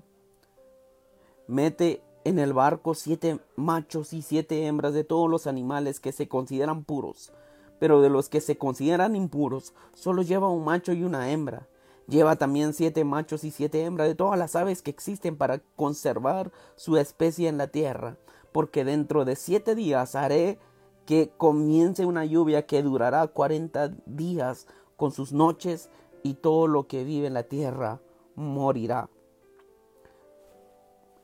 Mete 1.49 2.00
en 2.25 2.38
el 2.38 2.52
barco 2.52 2.95
siete 2.95 3.38
machos 3.57 4.12
y 4.12 4.23
siete 4.23 4.66
hembras 4.66 4.95
de 4.95 5.04
todos 5.04 5.31
los 5.31 5.47
animales 5.47 6.00
que 6.00 6.12
se 6.12 6.26
consideran 6.26 6.85
puros, 6.85 7.33
pero 7.78 8.00
de 8.00 8.09
los 8.09 8.28
que 8.28 8.40
se 8.40 8.57
consideran 8.57 9.14
impuros 9.14 9.75
solo 9.95 10.23
lleva 10.23 10.49
un 10.49 10.64
macho 10.64 10.93
y 10.93 11.04
una 11.04 11.31
hembra. 11.31 11.69
Lleva 12.07 12.37
también 12.37 12.75
siete 12.75 13.04
machos 13.04 13.45
y 13.45 13.50
siete 13.50 13.85
hembras 13.85 14.09
de 14.09 14.14
todas 14.14 14.38
las 14.38 14.57
aves 14.57 14.83
que 14.83 14.90
existen 14.90 15.37
para 15.37 15.61
conservar 15.76 16.52
su 16.76 16.97
especie 16.97 17.49
en 17.49 17.59
la 17.59 17.69
tierra, 17.69 18.19
porque 18.52 18.85
dentro 18.85 19.25
de 19.25 19.37
siete 19.37 19.75
días 19.75 20.14
haré 20.14 20.59
que 21.07 21.31
comience 21.37 22.07
una 22.07 22.25
lluvia 22.25 22.66
que 22.66 22.83
durará 22.83 23.26
cuarenta 23.26 23.88
días 24.07 24.66
con 24.97 25.12
sus 25.12 25.33
noches 25.33 25.90
y 26.23 26.35
todo 26.35 26.66
lo 26.66 26.87
que 26.87 27.04
vive 27.04 27.26
en 27.26 27.35
la 27.35 27.43
tierra 27.45 28.00
morirá. 28.35 29.09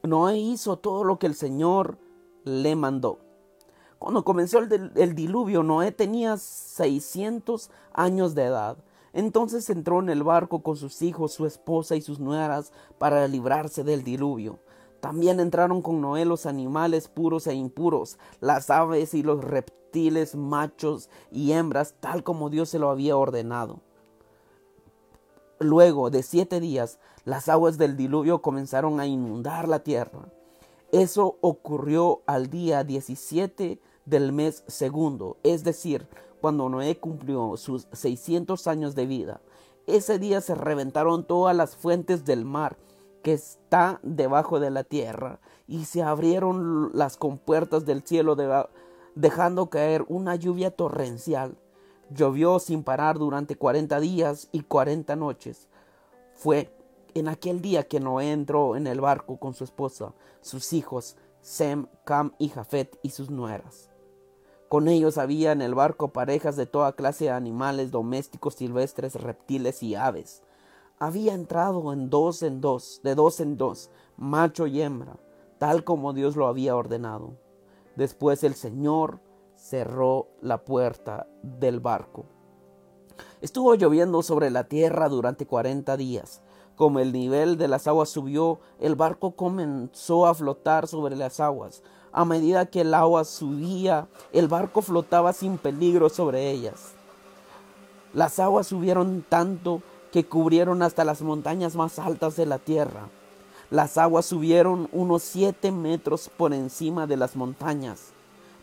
Noé 0.03 0.39
hizo 0.39 0.79
todo 0.79 1.05
lo 1.05 1.19
que 1.19 1.27
el 1.27 1.35
Señor 1.35 1.99
le 2.45 2.75
mandó. 2.75 3.19
Cuando 3.99 4.25
comenzó 4.25 4.61
el, 4.61 5.15
diluvio, 5.15 5.63
Noé 5.63 5.93
tenía 5.93 6.39
600 6.39 7.71
años 7.93 8.35
de 8.35 8.45
edad. 8.45 8.79
Entonces 9.13 9.69
entró 9.69 10.01
en 10.01 10.09
el 10.09 10.23
barco 10.23 10.63
con 10.63 10.77
sus 10.77 11.03
hijos, 11.03 11.33
su 11.33 11.45
esposa 11.45 11.97
y 11.97 12.01
sus 12.01 12.19
nueras 12.19 12.73
para 12.97 13.29
librarse 13.29 13.85
del 13.85 14.03
diluvio. 14.03 14.59
También 15.01 15.39
entraron 15.39 15.83
con 15.83 16.01
Noé 16.01 16.25
los 16.25 16.47
animales 16.47 17.09
puros 17.09 17.47
e 17.47 17.55
impuros, 17.55 18.19
las 18.41 18.71
aves 18.71 19.13
y 19.13 19.23
los 19.23 19.45
reptiles 19.45 20.35
machos 20.35 21.11
y 21.31 21.53
hembras, 21.53 21.95
tal 22.01 22.23
como 22.23 22.49
Dios 22.49 22.71
se 22.71 22.79
lo 22.79 22.89
había 22.89 23.19
ordenado. 23.19 23.81
Luego 25.63 26.09
de 26.09 26.23
siete 26.23 26.59
días, 26.59 26.99
las 27.27 27.51
aguas 27.51 27.77
del 27.77 27.95
diluvio 27.95 28.41
comenzaron 28.41 28.99
a 28.99 29.07
inundar 29.07 29.69
la 29.69 29.81
tierra. 29.81 30.33
Eso 30.91 31.37
ocurrió 31.43 32.23
al 32.25 32.49
día 32.49 32.83
17 32.83 33.79
del 34.07 34.33
mes 34.33 34.65
segundo, 34.69 35.37
es 35.43 35.63
decir, 35.63 36.09
cuando 36.41 36.71
Noé 36.71 36.99
cumplió 36.99 37.59
sus 37.59 37.89
600 37.93 38.67
años 38.69 38.95
de 38.95 39.05
vida. 39.05 39.43
Ese 39.87 40.19
día 40.19 40.41
se 40.41 40.55
reventaron 40.55 41.27
todas 41.27 41.55
las 41.55 41.77
fuentes 41.77 42.25
del 42.25 42.47
mar 42.47 42.79
que 43.23 43.35
está 43.35 44.01
debajo 44.03 44.61
de 44.61 44.71
la 44.71 44.85
tierra 44.85 45.41
y 45.69 45.85
se 45.85 46.03
abrieron 46.03 46.91
las 46.95 47.19
compuertas 47.19 47.85
del 47.85 48.01
cielo 48.03 48.35
dejando 49.15 49.69
caer 49.69 50.07
una 50.09 50.37
lluvia 50.37 50.71
torrencial. 50.71 51.59
Llovió 52.11 52.59
sin 52.59 52.83
parar 52.83 53.19
durante 53.19 53.57
cuarenta 53.57 54.01
días 54.01 54.49
y 54.51 54.63
cuarenta 54.63 55.15
noches. 55.15 55.69
Fue 56.35 56.77
en 57.15 57.29
aquel 57.29 57.61
día 57.61 57.87
que 57.87 58.01
Noé 58.01 58.33
entró 58.33 58.77
en 58.77 58.87
el 58.87 59.01
barco 59.01 59.39
con 59.39 59.55
su 59.55 59.65
esposa, 59.65 60.13
sus 60.41 60.73
hijos, 60.73 61.17
Sem, 61.41 61.87
Cam 62.05 62.33
y 62.39 62.49
Jafet 62.49 62.99
y 63.03 63.11
sus 63.11 63.31
nueras. 63.31 63.91
Con 64.69 64.89
ellos 64.89 65.19
había 65.19 65.53
en 65.53 65.63
el 65.63 65.75
barco 65.75 66.13
parejas 66.13 66.57
de 66.57 66.67
toda 66.67 66.93
clase 66.93 67.25
de 67.25 67.31
animales 67.31 67.91
domésticos, 67.91 68.55
silvestres, 68.55 69.15
reptiles 69.15 69.83
y 69.83 69.95
aves. 69.95 70.43
Había 70.99 71.35
entrado 71.35 71.93
en 71.93 72.11
dos 72.11 72.43
en 72.43 72.61
dos, 72.61 73.01
de 73.03 73.15
dos 73.15 73.41
en 73.41 73.57
dos, 73.57 73.91
macho 74.17 74.67
y 74.67 74.83
hembra, 74.83 75.17
tal 75.59 75.83
como 75.83 76.13
Dios 76.13 76.37
lo 76.37 76.47
había 76.47 76.77
ordenado. 76.77 77.39
Después 77.97 78.45
el 78.45 78.55
Señor 78.55 79.21
cerró 79.61 80.29
la 80.41 80.65
puerta 80.65 81.27
del 81.43 81.81
barco. 81.81 82.25
Estuvo 83.43 83.75
lloviendo 83.75 84.23
sobre 84.23 84.51
la 84.51 84.65
tierra 84.65 85.09
durante 85.09 85.47
cuarenta 85.47 85.97
días. 85.97 86.41
Como 86.77 86.99
el 86.99 87.13
nivel 87.13 87.59
de 87.59 87.69
las 87.69 87.87
aguas 87.87 88.09
subió, 88.09 88.59
el 88.79 88.95
barco 88.95 89.33
comenzó 89.37 90.27
a 90.27 90.35
flotar 90.35 90.89
sobre 90.89 91.15
las 91.15 91.41
aguas. 91.41 91.83
A 92.11 92.25
medida 92.25 92.67
que 92.67 92.81
el 92.81 92.95
agua 92.95 93.25
subía, 93.25 94.09
el 94.33 94.49
barco 94.49 94.81
flotaba 94.81 95.33
sin 95.35 95.59
peligro 95.59 96.09
sobre 96.09 96.51
ellas. 96.51 96.93
Las 98.15 98.39
aguas 98.39 98.67
subieron 98.67 99.25
tanto 99.29 99.83
que 100.11 100.25
cubrieron 100.25 100.83
hasta 100.83 101.05
las 101.05 101.21
montañas 101.21 101.77
más 101.77 101.99
altas 101.99 102.35
de 102.35 102.47
la 102.47 102.59
tierra. 102.59 103.09
Las 103.71 103.99
aguas 103.99 104.25
subieron 104.25 104.89
unos 104.91 105.23
siete 105.23 105.71
metros 105.71 106.31
por 106.35 106.55
encima 106.55 107.07
de 107.07 107.19
las 107.19 107.37
montañas. 107.37 108.15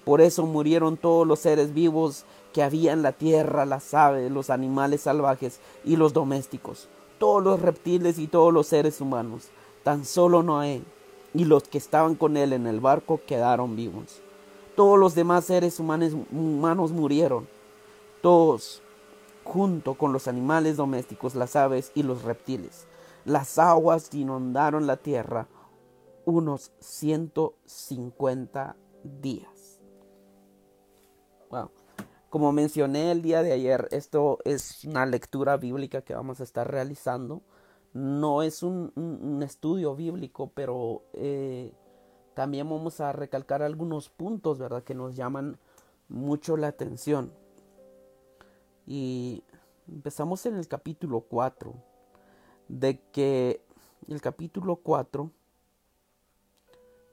Por 0.07 0.21
eso 0.21 0.45
murieron 0.45 0.95
todos 0.95 1.27
los 1.27 1.39
seres 1.39 1.73
vivos 1.73 2.23
que 2.53 2.63
había 2.63 2.93
en 2.93 3.01
la 3.01 3.11
tierra, 3.11 3.65
las 3.65 3.93
aves, 3.93 4.31
los 4.31 4.49
animales 4.49 5.01
salvajes 5.01 5.59
y 5.83 5.97
los 5.97 6.13
domésticos, 6.13 6.87
todos 7.19 7.43
los 7.43 7.61
reptiles 7.61 8.17
y 8.17 8.27
todos 8.27 8.53
los 8.53 8.67
seres 8.67 9.01
humanos. 9.01 9.49
Tan 9.83 10.05
solo 10.05 10.43
Noé 10.43 10.81
y 11.33 11.43
los 11.43 11.63
que 11.63 11.77
estaban 11.77 12.15
con 12.15 12.37
él 12.37 12.53
en 12.53 12.67
el 12.67 12.79
barco 12.79 13.19
quedaron 13.27 13.75
vivos. 13.75 14.21
Todos 14.77 14.97
los 14.97 15.13
demás 15.13 15.43
seres 15.43 15.77
humanos, 15.77 16.13
humanos 16.31 16.93
murieron, 16.93 17.45
todos 18.21 18.81
junto 19.43 19.95
con 19.95 20.13
los 20.13 20.29
animales 20.29 20.77
domésticos, 20.77 21.35
las 21.35 21.57
aves 21.57 21.91
y 21.95 22.03
los 22.03 22.21
reptiles. 22.21 22.87
Las 23.25 23.59
aguas 23.59 24.07
inundaron 24.13 24.87
la 24.87 24.95
tierra 24.95 25.49
unos 26.23 26.71
150 26.79 28.77
días. 29.03 29.56
Como 32.29 32.51
mencioné 32.51 33.11
el 33.11 33.21
día 33.21 33.41
de 33.41 33.53
ayer, 33.53 33.87
esto 33.91 34.39
es 34.43 34.83
una 34.83 35.05
lectura 35.05 35.57
bíblica 35.57 36.01
que 36.01 36.13
vamos 36.13 36.39
a 36.39 36.43
estar 36.43 36.69
realizando. 36.69 37.41
No 37.93 38.43
es 38.43 38.63
un, 38.63 39.41
estudio 39.43 39.95
bíblico, 39.95 40.51
pero 40.53 41.03
eh, 41.13 41.71
también 42.33 42.69
vamos 42.69 42.99
a 42.99 43.13
recalcar 43.13 43.63
algunos 43.63 44.09
puntos, 44.09 44.59
¿verdad?, 44.59 44.83
que 44.83 44.93
nos 44.93 45.15
llaman 45.15 45.57
mucho 46.09 46.57
la 46.57 46.67
atención. 46.67 47.31
Y 48.85 49.43
empezamos 49.87 50.45
en 50.45 50.55
el 50.55 50.67
capítulo 50.67 51.21
4, 51.21 51.73
de 52.67 52.99
que 53.11 53.61
el 54.07 54.21
capítulo 54.21 54.77
4, 54.77 55.31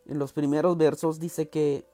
en 0.07 0.19
los 0.19 0.33
primeros 0.33 0.77
versos 0.77 1.19
dice 1.19 1.49
que, 1.49 1.87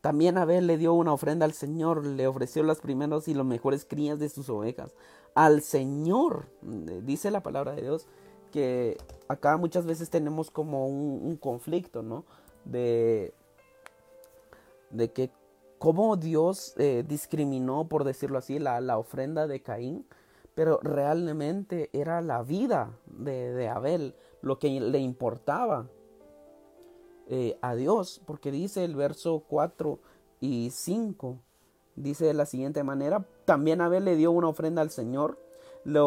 también 0.00 0.38
Abel 0.38 0.66
le 0.66 0.78
dio 0.78 0.94
una 0.94 1.12
ofrenda 1.12 1.44
al 1.44 1.52
Señor, 1.52 2.06
le 2.06 2.26
ofreció 2.26 2.62
las 2.62 2.80
primeras 2.80 3.28
y 3.28 3.34
las 3.34 3.46
mejores 3.46 3.84
crías 3.84 4.18
de 4.18 4.28
sus 4.28 4.48
ovejas. 4.48 4.94
Al 5.34 5.62
Señor, 5.62 6.46
dice 6.62 7.30
la 7.30 7.42
palabra 7.42 7.72
de 7.72 7.82
Dios, 7.82 8.06
que 8.50 8.96
acá 9.28 9.56
muchas 9.56 9.86
veces 9.86 10.10
tenemos 10.10 10.50
como 10.50 10.86
un, 10.86 11.20
un 11.22 11.36
conflicto, 11.36 12.02
¿no? 12.02 12.24
De 12.64 13.32
de 14.90 15.12
que 15.12 15.30
cómo 15.78 16.16
Dios 16.16 16.74
eh, 16.76 17.04
discriminó, 17.06 17.88
por 17.88 18.04
decirlo 18.04 18.38
así, 18.38 18.58
la, 18.58 18.80
la, 18.80 18.98
ofrenda 18.98 19.46
de 19.46 19.62
Caín, 19.62 20.06
pero 20.54 20.78
realmente 20.82 21.88
era 21.92 22.20
la 22.20 22.42
vida 22.42 22.90
de, 23.06 23.52
de 23.52 23.68
Abel 23.68 24.14
lo 24.42 24.58
que 24.58 24.68
le 24.80 24.98
importaba 24.98 25.86
eh, 27.32 27.56
a 27.62 27.76
Dios, 27.76 28.20
porque 28.26 28.50
dice 28.50 28.84
el 28.84 28.96
verso 28.96 29.44
4 29.48 30.00
y 30.40 30.70
5, 30.70 31.38
dice 31.94 32.24
de 32.24 32.34
la 32.34 32.44
siguiente 32.44 32.82
manera, 32.82 33.24
también 33.44 33.80
Abel 33.80 34.04
le 34.04 34.16
dio 34.16 34.32
una 34.32 34.48
ofrenda 34.48 34.82
al 34.82 34.90
Señor, 34.90 35.38
le, 35.84 36.00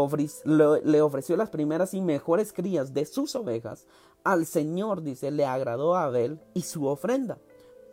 le, 0.84 1.02
ofreció 1.02 1.38
las 1.38 1.50
primeras 1.50 1.94
y 1.94 2.02
mejores 2.02 2.52
crías 2.52 2.94
de 2.94 3.06
sus 3.06 3.38
ovejas, 3.38 3.88
al 4.26 4.46
Señor, 4.46 5.02
dice, 5.02 5.32
le 5.32 5.46
agradó 5.46 5.96
a 5.96 6.04
Abel 6.04 6.42
y 6.54 6.64
su 6.64 6.88
ofrenda, 6.88 7.38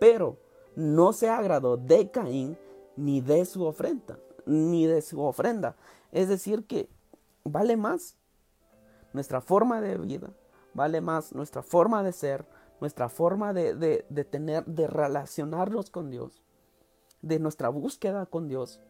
pero 0.00 0.36
no 0.74 1.12
se 1.12 1.28
agradó 1.28 1.76
de 1.76 2.10
Caín 2.10 2.58
ni 2.96 3.20
de 3.20 3.44
su 3.44 3.64
ofrenda, 3.64 4.18
ni 4.44 4.86
de 4.86 5.02
su 5.02 5.20
ofrenda. 5.22 5.76
Es 6.10 6.28
decir, 6.28 6.66
que 6.66 6.88
vale 7.44 7.76
más 7.76 8.16
nuestra 9.12 9.40
forma 9.40 9.80
de 9.80 9.98
vida, 9.98 10.32
vale 10.74 11.00
más 11.00 11.32
nuestra 11.32 11.62
forma 11.62 12.02
de 12.02 12.12
ser, 12.12 12.44
nuestra 12.80 13.08
forma 13.08 13.52
de, 13.52 13.74
de, 13.74 14.24
tener, 14.24 14.64
de 14.64 14.86
relacionarnos 14.86 15.90
con 15.90 16.10
Dios, 16.10 16.42
de 17.22 17.38
nuestra 17.38 17.68
búsqueda 17.68 18.26
con 18.26 18.48
Dios. 18.48 18.80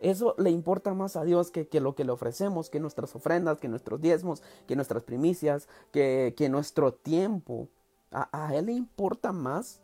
Eso 0.00 0.34
le 0.38 0.50
importa 0.50 0.92
más 0.92 1.16
a 1.16 1.24
Dios 1.24 1.50
que, 1.50 1.68
que, 1.68 1.80
lo 1.80 1.94
que 1.94 2.04
le 2.04 2.12
ofrecemos, 2.12 2.68
que 2.68 2.80
nuestras 2.80 3.16
ofrendas, 3.16 3.58
que 3.58 3.68
nuestros 3.68 4.00
diezmos, 4.00 4.42
que 4.66 4.76
nuestras 4.76 5.02
primicias, 5.02 5.68
que, 5.90 6.34
que 6.36 6.48
nuestro 6.48 6.92
tiempo. 6.92 7.68
A, 8.12 8.54
Él 8.54 8.66
le 8.66 8.72
importa 8.72 9.32
más 9.32 9.80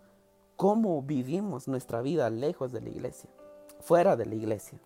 cómo 0.57 1.03
vivimos 1.03 1.67
nuestra 1.67 2.03
vida 2.03 2.31
lejos 2.31 2.73
de 2.73 2.83
la 2.83 2.91
iglesia, 2.91 3.31
fuera 3.81 4.17
de 4.17 4.27
la 4.27 4.35
iglesia. 4.35 4.79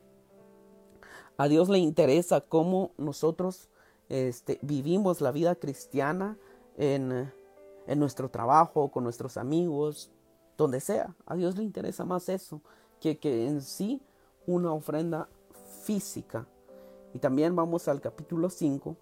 A 1.37 1.49
Dios 1.49 1.68
le 1.68 1.79
interesa 1.79 2.40
cómo 2.40 2.92
nosotros 2.97 3.68
este, 4.09 4.59
vivimos 4.62 5.20
la 5.20 5.33
vida 5.33 5.55
cristiana 5.57 6.38
en, 6.79 7.31
en 7.87 7.99
nuestro 7.99 8.31
trabajo, 8.31 8.90
con 8.90 9.05
nuestros 9.05 9.37
amigos, 9.37 10.11
donde 10.57 10.81
sea. 10.81 11.14
A 11.27 11.37
Dios 11.37 11.57
le 11.57 11.64
interesa 11.64 12.05
más 12.05 12.29
eso 12.29 12.61
que, 13.01 13.18
que 13.18 13.46
en 13.46 13.62
sí 13.62 14.03
una 14.46 14.72
ofrenda 14.72 15.29
física. 15.85 16.46
Y 17.14 17.18
también 17.18 17.55
vamos 17.57 17.88
al 17.88 18.01
capítulo 18.01 18.51
5. 18.51 18.96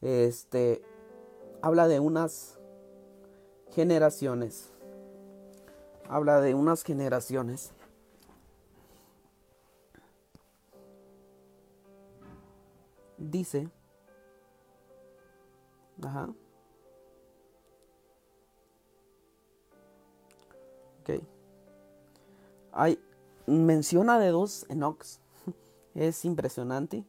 Este 0.00 0.82
habla 1.62 1.86
de 1.88 2.00
unas 2.00 2.58
generaciones 3.70 4.72
habla 6.12 6.42
de 6.42 6.54
unas 6.54 6.82
generaciones. 6.82 7.72
Dice, 13.16 13.70
ajá, 16.02 16.28
hay, 22.72 22.98
menciona 23.46 24.18
de 24.18 24.28
dos 24.28 24.66
Enochs, 24.68 25.20
es 25.94 26.24
impresionante, 26.24 27.04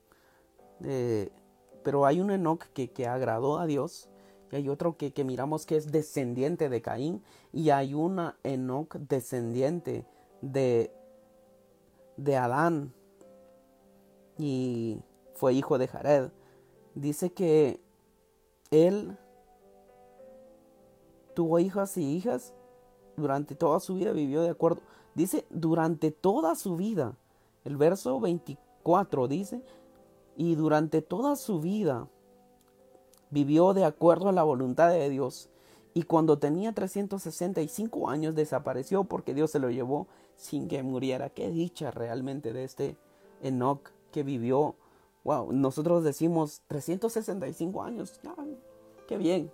pero 1.83 2.05
hay 2.05 2.19
un 2.21 2.31
Enoch 2.31 2.63
que, 2.73 2.91
que 2.91 3.07
agradó 3.07 3.59
a 3.59 3.65
Dios 3.65 4.09
hay 4.55 4.69
otro 4.69 4.97
que, 4.97 5.11
miramos 5.23 5.65
que 5.65 5.75
es 5.75 5.91
descendiente 5.91 6.69
de 6.69 6.81
Caín, 6.81 7.23
y 7.51 7.69
hay 7.69 7.93
una 7.93 8.37
Enoch 8.43 8.95
descendiente 8.95 10.05
de, 10.41 10.91
de 12.17 12.37
Adán, 12.37 12.93
y 14.37 14.99
fue 15.33 15.53
hijo 15.53 15.77
de 15.77 15.87
Jared. 15.87 16.29
Dice 16.95 17.31
que 17.31 17.79
él 18.71 19.17
tuvo 21.33 21.59
hijas 21.59 21.97
y 21.97 22.15
hijas 22.15 22.53
durante 23.15 23.55
toda 23.55 23.79
su 23.79 23.95
vida, 23.95 24.11
vivió 24.11 24.41
de 24.41 24.49
acuerdo. 24.49 24.81
Dice, 25.15 25.45
durante 25.49 26.11
toda 26.11 26.55
su 26.55 26.75
vida. 26.75 27.15
El 27.63 27.77
verso 27.77 28.19
24 28.19 29.27
dice, 29.27 29.61
y 30.35 30.55
durante 30.55 31.01
toda 31.01 31.35
su 31.35 31.61
vida 31.61 32.07
vivió 33.29 33.73
de 33.73 33.85
acuerdo 33.85 34.29
a 34.29 34.33
la 34.33 34.43
voluntad 34.43 34.89
de 34.89 35.09
Dios 35.09 35.49
y 35.93 36.03
cuando 36.03 36.39
tenía 36.39 36.73
365 36.73 38.09
años 38.09 38.35
desapareció 38.35 39.03
porque 39.03 39.33
Dios 39.33 39.51
se 39.51 39.59
lo 39.59 39.69
llevó 39.69 40.07
sin 40.35 40.67
que 40.67 40.81
muriera. 40.81 41.29
Qué 41.29 41.49
dicha 41.51 41.91
realmente 41.91 42.51
de 42.51 42.63
este 42.63 42.97
Enoch 43.41 43.91
que 44.11 44.23
vivió. 44.23 44.75
Wow, 45.23 45.53
nosotros 45.53 46.03
decimos 46.03 46.61
365 46.67 47.83
años. 47.83 48.19
qué 49.07 49.17
bien, 49.17 49.51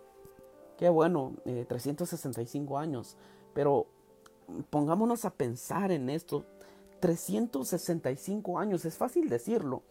qué 0.77 0.89
bueno, 0.89 1.33
365 1.43 2.73
eh, 2.73 2.81
años. 2.81 3.17
Pero 3.53 3.87
pongámonos 4.69 5.25
a 5.25 5.31
pensar 5.31 5.91
en 5.91 6.09
esto. 6.09 6.45
365 6.99 8.59
años, 8.59 8.85
es 8.85 8.97
fácil 8.97 9.29
decirlo, 9.29 9.83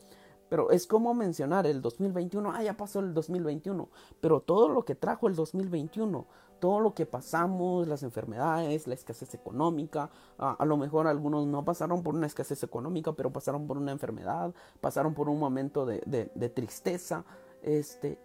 pero 0.49 0.71
es 0.71 0.87
como 0.87 1.15
mencionar 1.15 1.67
el 1.67 1.83
2021, 1.83 2.53
ah, 2.53 2.63
ya 2.63 2.77
pasó 2.77 3.01
el 3.01 3.15
2021, 3.15 3.89
pero 4.21 4.41
todo 4.41 4.69
lo 4.69 4.85
que 4.85 4.95
trajo 4.95 5.29
el 5.29 5.35
2021, 5.35 6.27
todo 6.59 6.81
lo 6.81 6.95
que 6.95 7.07
pasamos, 7.07 7.87
las 7.87 8.03
enfermedades, 8.03 8.87
la 8.87 8.95
escasez 8.95 9.33
económica, 9.35 10.11
a, 10.39 10.65
lo 10.65 10.77
mejor 10.77 11.07
algunos 11.07 11.47
no 11.47 11.65
pasaron 11.65 12.03
por 12.03 12.15
una 12.15 12.27
escasez 12.27 12.63
económica, 12.63 13.13
pero 13.13 13.33
pasaron 13.33 13.67
por 13.67 13.79
una 13.79 13.93
enfermedad, 13.93 14.53
pasaron 14.81 15.15
por 15.15 15.29
un 15.29 15.39
momento 15.39 15.87
de, 15.87 16.01
de 16.35 16.49
tristeza, 16.49 17.25
este, 17.63 18.19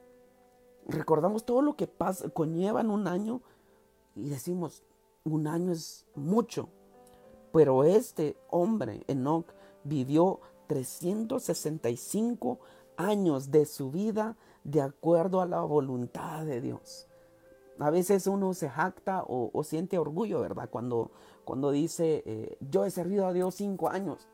recordamos 0.88 1.46
todo 1.46 1.62
lo 1.62 1.76
que 1.76 1.88
pasa, 1.88 2.30
conlleva 2.30 2.82
en 2.82 2.89
un 2.89 3.08
año 3.08 3.41
y 4.15 4.30
decimos, 4.30 4.84
un 5.23 5.47
año 5.47 5.71
es 5.71 6.05
mucho, 6.15 6.69
pero 7.51 7.83
este 7.83 8.36
hombre, 8.49 9.03
Enoch, 9.07 9.47
vivió 9.83 10.41
365 10.67 12.59
años 12.97 13.49
de 13.51 13.65
su 13.65 13.91
vida 13.91 14.36
de 14.63 14.81
acuerdo 14.81 15.41
a 15.41 15.45
la 15.45 15.62
voluntad 15.62 16.45
de 16.45 16.62
Dios. 16.62 17.07
a 17.79 17.89
veces 17.89 18.27
uno 18.27 18.53
se 18.53 18.69
jacta 18.69 19.23
o, 19.27 19.63
siente 19.63 19.97
orgullo, 19.97 20.39
¿verdad? 20.41 20.69
Cuando, 20.69 21.12
cuando 21.43 21.71
dice, 21.71 22.23
eh, 22.25 22.57
yo 22.69 22.86
he 22.86 22.91
servido 22.91 23.25
a 23.25 23.33
Dios 23.33 23.55
cinco 23.55 23.89
años. 23.89 24.27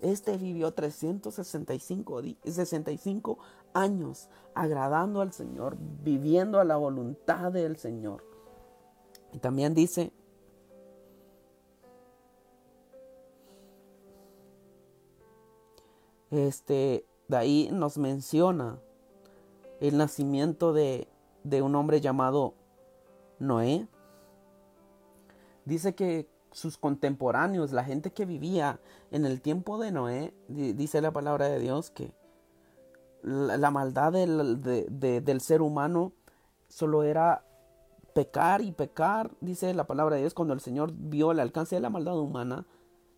Este 0.00 0.36
vivió 0.36 0.72
365 0.72 2.22
65 2.44 3.38
años 3.74 4.28
agradando 4.54 5.20
al 5.22 5.32
Señor, 5.32 5.76
viviendo 6.04 6.60
a 6.60 6.64
la 6.64 6.76
voluntad 6.76 7.50
del 7.50 7.76
Señor. 7.78 8.24
Y 9.32 9.38
también 9.38 9.74
dice, 9.74 10.12
este, 16.30 17.06
de 17.28 17.36
ahí 17.36 17.68
nos 17.72 17.98
menciona 17.98 18.78
el 19.80 19.96
nacimiento 19.96 20.72
de, 20.72 21.08
de 21.44 21.62
un 21.62 21.74
hombre 21.74 22.00
llamado 22.00 22.54
Noé. 23.38 23.86
Dice 25.64 25.94
que 25.94 26.28
sus 26.52 26.78
contemporáneos, 26.78 27.72
la 27.72 27.84
gente 27.84 28.12
que 28.12 28.26
vivía 28.26 28.80
en 29.10 29.24
el 29.24 29.40
tiempo 29.40 29.78
de 29.78 29.92
Noé, 29.92 30.34
dice 30.48 31.00
la 31.00 31.12
palabra 31.12 31.48
de 31.48 31.58
Dios 31.60 31.90
que 31.90 32.12
la, 33.22 33.70
maldad 33.70 34.12
del, 34.12 34.62
del 34.62 35.40
ser 35.40 35.60
humano 35.60 36.12
solo 36.68 37.02
era 37.02 37.44
pecar 38.14 38.62
y 38.62 38.72
pecar, 38.72 39.30
dice 39.40 39.74
la 39.74 39.86
palabra 39.86 40.16
de 40.16 40.22
Dios, 40.22 40.34
cuando 40.34 40.54
el 40.54 40.60
Señor 40.60 40.92
vio 40.92 41.32
el 41.32 41.40
alcance 41.40 41.76
de 41.76 41.80
la 41.80 41.90
maldad 41.90 42.18
humana 42.18 42.66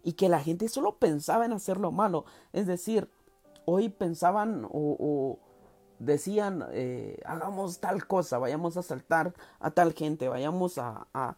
y 0.03 0.13
que 0.13 0.29
la 0.29 0.41
gente 0.41 0.69
solo 0.69 0.97
pensaba 0.97 1.45
en 1.45 1.53
hacer 1.53 1.79
lo 1.79 1.93
malo. 1.93 2.25
Es 2.53 2.67
decir, 2.67 3.09
hoy 3.65 3.89
pensaban 3.89 4.67
o, 4.71 5.39
decían, 5.99 6.67
eh, 6.73 7.21
hagamos 7.25 7.79
tal 7.81 8.07
cosa, 8.07 8.39
vayamos 8.39 8.77
a 8.77 8.81
asaltar 8.81 9.35
a 9.59 9.71
tal 9.71 9.93
gente, 9.93 10.29
vayamos 10.29 10.79
a, 10.79 11.07
a, 11.13 11.37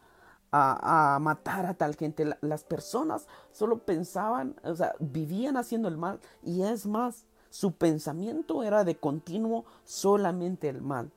a, 0.52 1.18
matar 1.18 1.66
a 1.66 1.74
tal 1.74 1.96
gente. 1.96 2.36
Las 2.40 2.64
personas 2.64 3.26
solo 3.50 3.78
pensaban, 3.78 4.54
o 4.62 4.74
sea, 4.74 4.94
vivían 5.00 5.56
haciendo 5.56 5.88
el 5.88 5.96
mal 5.96 6.20
y 6.42 6.62
es 6.62 6.86
más, 6.86 7.24
su 7.50 7.72
pensamiento 7.72 8.62
era 8.62 8.84
de 8.84 8.96
continuo 8.96 9.64
solamente 9.84 10.68
el 10.68 10.80
mal. 10.80 11.10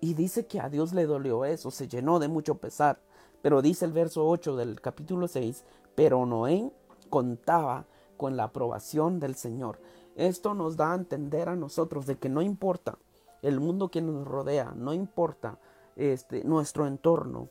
Y 0.00 0.14
dice 0.14 0.46
que 0.46 0.60
a 0.60 0.70
Dios 0.70 0.94
le 0.94 1.04
dolió 1.04 1.44
eso, 1.44 1.70
se 1.70 1.88
llenó 1.88 2.18
de 2.18 2.28
mucho 2.28 2.56
pesar. 2.56 3.00
Pero 3.42 3.62
dice 3.62 3.84
el 3.84 3.92
verso 3.92 4.26
8 4.26 4.56
del 4.56 4.80
capítulo 4.80 5.28
6, 5.28 5.64
pero 5.94 6.26
Noé 6.26 6.70
contaba 7.08 7.86
con 8.16 8.36
la 8.36 8.44
aprobación 8.44 9.18
del 9.18 9.34
Señor. 9.34 9.80
Esto 10.16 10.54
nos 10.54 10.76
da 10.76 10.92
a 10.92 10.96
entender 10.96 11.48
a 11.48 11.56
nosotros 11.56 12.06
de 12.06 12.18
que 12.18 12.28
no 12.28 12.42
importa 12.42 12.98
el 13.42 13.60
mundo 13.60 13.90
que 13.90 14.02
nos 14.02 14.26
rodea, 14.26 14.72
no 14.76 14.92
importa 14.92 15.58
este, 15.96 16.44
nuestro 16.44 16.86
entorno, 16.86 17.48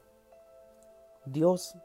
Dios 1.25 1.75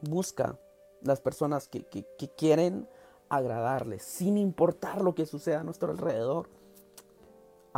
busca 0.00 0.56
las 1.02 1.20
personas 1.20 1.68
que, 1.68 1.84
que, 1.84 2.06
que 2.16 2.28
quieren 2.28 2.88
agradarle, 3.28 3.98
sin 3.98 4.38
importar 4.38 5.02
lo 5.02 5.14
que 5.14 5.26
suceda 5.26 5.60
a 5.60 5.64
nuestro 5.64 5.90
alrededor. 5.90 6.48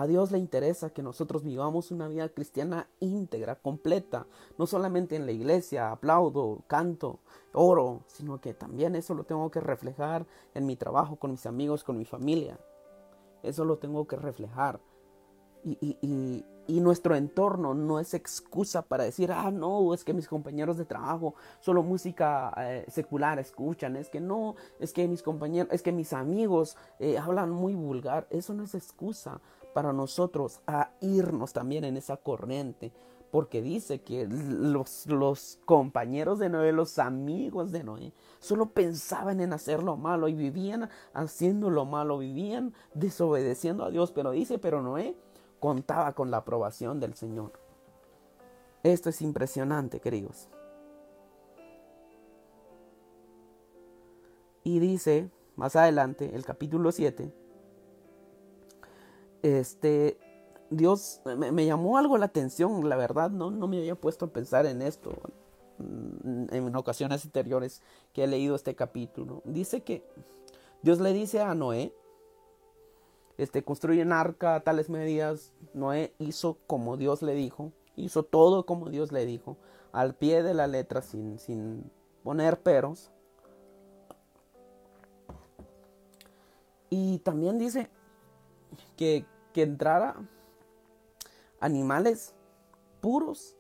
A 0.00 0.06
Dios 0.06 0.30
le 0.30 0.38
interesa 0.38 0.94
que 0.94 1.02
nosotros 1.02 1.44
vivamos 1.44 1.90
una 1.90 2.08
vida 2.08 2.30
cristiana 2.30 2.88
íntegra, 3.00 3.56
completa, 3.56 4.26
no 4.56 4.66
solamente 4.66 5.14
en 5.14 5.26
la 5.26 5.32
iglesia, 5.32 5.90
aplaudo, 5.90 6.62
canto, 6.68 7.18
oro, 7.52 8.00
sino 8.06 8.40
que 8.40 8.54
también 8.54 8.96
eso 8.96 9.12
lo 9.12 9.24
tengo 9.24 9.50
que 9.50 9.60
reflejar 9.60 10.24
en 10.54 10.64
mi 10.64 10.74
trabajo, 10.74 11.16
con 11.16 11.32
mis 11.32 11.44
amigos, 11.44 11.84
con 11.84 11.98
mi 11.98 12.06
familia. 12.06 12.58
Eso 13.42 13.66
lo 13.66 13.76
tengo 13.76 14.06
que 14.06 14.16
reflejar. 14.16 14.80
Y, 15.64 16.46
nuestro 16.78 17.16
entorno 17.16 17.74
no 17.74 17.98
es 17.98 18.14
excusa 18.14 18.82
para 18.82 19.02
decir, 19.02 19.32
ah, 19.32 19.50
no, 19.50 19.92
es 19.92 20.04
que 20.04 20.14
mis 20.14 20.28
compañeros 20.28 20.76
de 20.76 20.84
trabajo 20.84 21.34
solo 21.58 21.82
música 21.82 22.52
eh, 22.58 22.84
secular 22.88 23.40
escuchan, 23.40 23.96
es 23.96 24.08
que 24.08 24.20
no, 24.20 24.54
es 24.78 24.92
que 24.92 25.08
mis 25.08 25.22
compañeros, 25.22 25.72
es 25.72 25.82
que 25.82 25.90
mis 25.90 26.12
amigos 26.12 26.76
eh, 26.98 27.18
hablan 27.18 27.50
muy 27.50 27.74
vulgar. 27.74 28.26
Eso 28.30 28.54
no 28.54 28.62
es 28.62 28.74
excusa 28.74 29.40
para 29.72 29.92
nosotros 29.92 30.60
a 30.66 30.90
irnos 31.00 31.52
también 31.52 31.84
en 31.84 31.96
esa 31.96 32.16
corriente. 32.16 32.92
Porque 33.30 33.62
dice 33.62 34.00
que 34.02 34.26
los, 34.26 35.06
los, 35.06 35.60
compañeros 35.64 36.40
de 36.40 36.48
Noé, 36.48 36.72
los 36.72 36.98
amigos 36.98 37.70
de 37.70 37.84
Noé, 37.84 38.12
solo 38.40 38.70
pensaban 38.70 39.40
en 39.40 39.52
hacer 39.52 39.84
lo 39.84 39.96
malo 39.96 40.26
y 40.26 40.34
vivían 40.34 40.88
haciendo 41.14 41.70
lo 41.70 41.84
malo, 41.84 42.18
vivían 42.18 42.74
desobedeciendo 42.92 43.84
a 43.84 43.90
Dios. 43.90 44.10
Pero 44.10 44.32
dice, 44.32 44.58
pero 44.58 44.82
Noé 44.82 45.16
contaba 45.60 46.14
con 46.14 46.30
la 46.30 46.38
aprobación 46.38 46.98
del 46.98 47.14
Señor. 47.14 47.52
Esto 48.82 49.10
es 49.10 49.22
impresionante, 49.22 50.00
queridos. 50.00 50.48
Y 54.64 54.78
dice 54.78 55.30
más 55.56 55.76
adelante, 55.76 56.34
el 56.34 56.44
capítulo 56.44 56.90
7, 56.90 57.32
este, 59.42 60.18
Dios 60.70 61.20
me, 61.36 61.66
llamó 61.66 61.98
algo 61.98 62.16
la 62.18 62.26
atención, 62.26 62.88
la 62.88 62.96
verdad, 62.96 63.30
no, 63.30 63.50
no 63.50 63.66
me 63.66 63.78
había 63.78 63.94
puesto 63.94 64.26
a 64.26 64.32
pensar 64.32 64.66
en 64.66 64.80
esto 64.80 65.20
mm, 65.78 66.54
en 66.54 66.76
ocasiones 66.76 67.24
anteriores 67.24 67.82
que 68.12 68.24
he 68.24 68.26
leído 68.26 68.54
este 68.54 68.74
capítulo. 68.74 69.42
Dice 69.44 69.82
que 69.82 70.04
Dios 70.82 71.00
le 71.00 71.12
dice 71.12 71.40
a 71.40 71.54
Noé, 71.54 71.92
este, 73.40 73.64
construyen 73.64 74.12
arca 74.12 74.54
a 74.54 74.60
tales 74.60 74.90
medidas. 74.90 75.54
Noé 75.72 76.14
hizo 76.18 76.58
como 76.66 76.98
Dios 76.98 77.22
le 77.22 77.34
dijo, 77.34 77.72
hizo 77.96 78.22
todo 78.22 78.66
como 78.66 78.90
Dios 78.90 79.12
le 79.12 79.24
dijo, 79.24 79.56
al 79.92 80.14
pie 80.14 80.42
de 80.42 80.52
la 80.52 80.66
letra, 80.66 81.00
sin, 81.00 81.38
sin 81.38 81.90
poner 82.22 82.60
peros. 82.60 83.10
Y 86.90 87.20
también 87.20 87.58
dice 87.58 87.88
que, 88.96 89.24
que 89.54 89.62
entrara 89.62 90.16
animales 91.60 92.34
puros 93.00 93.56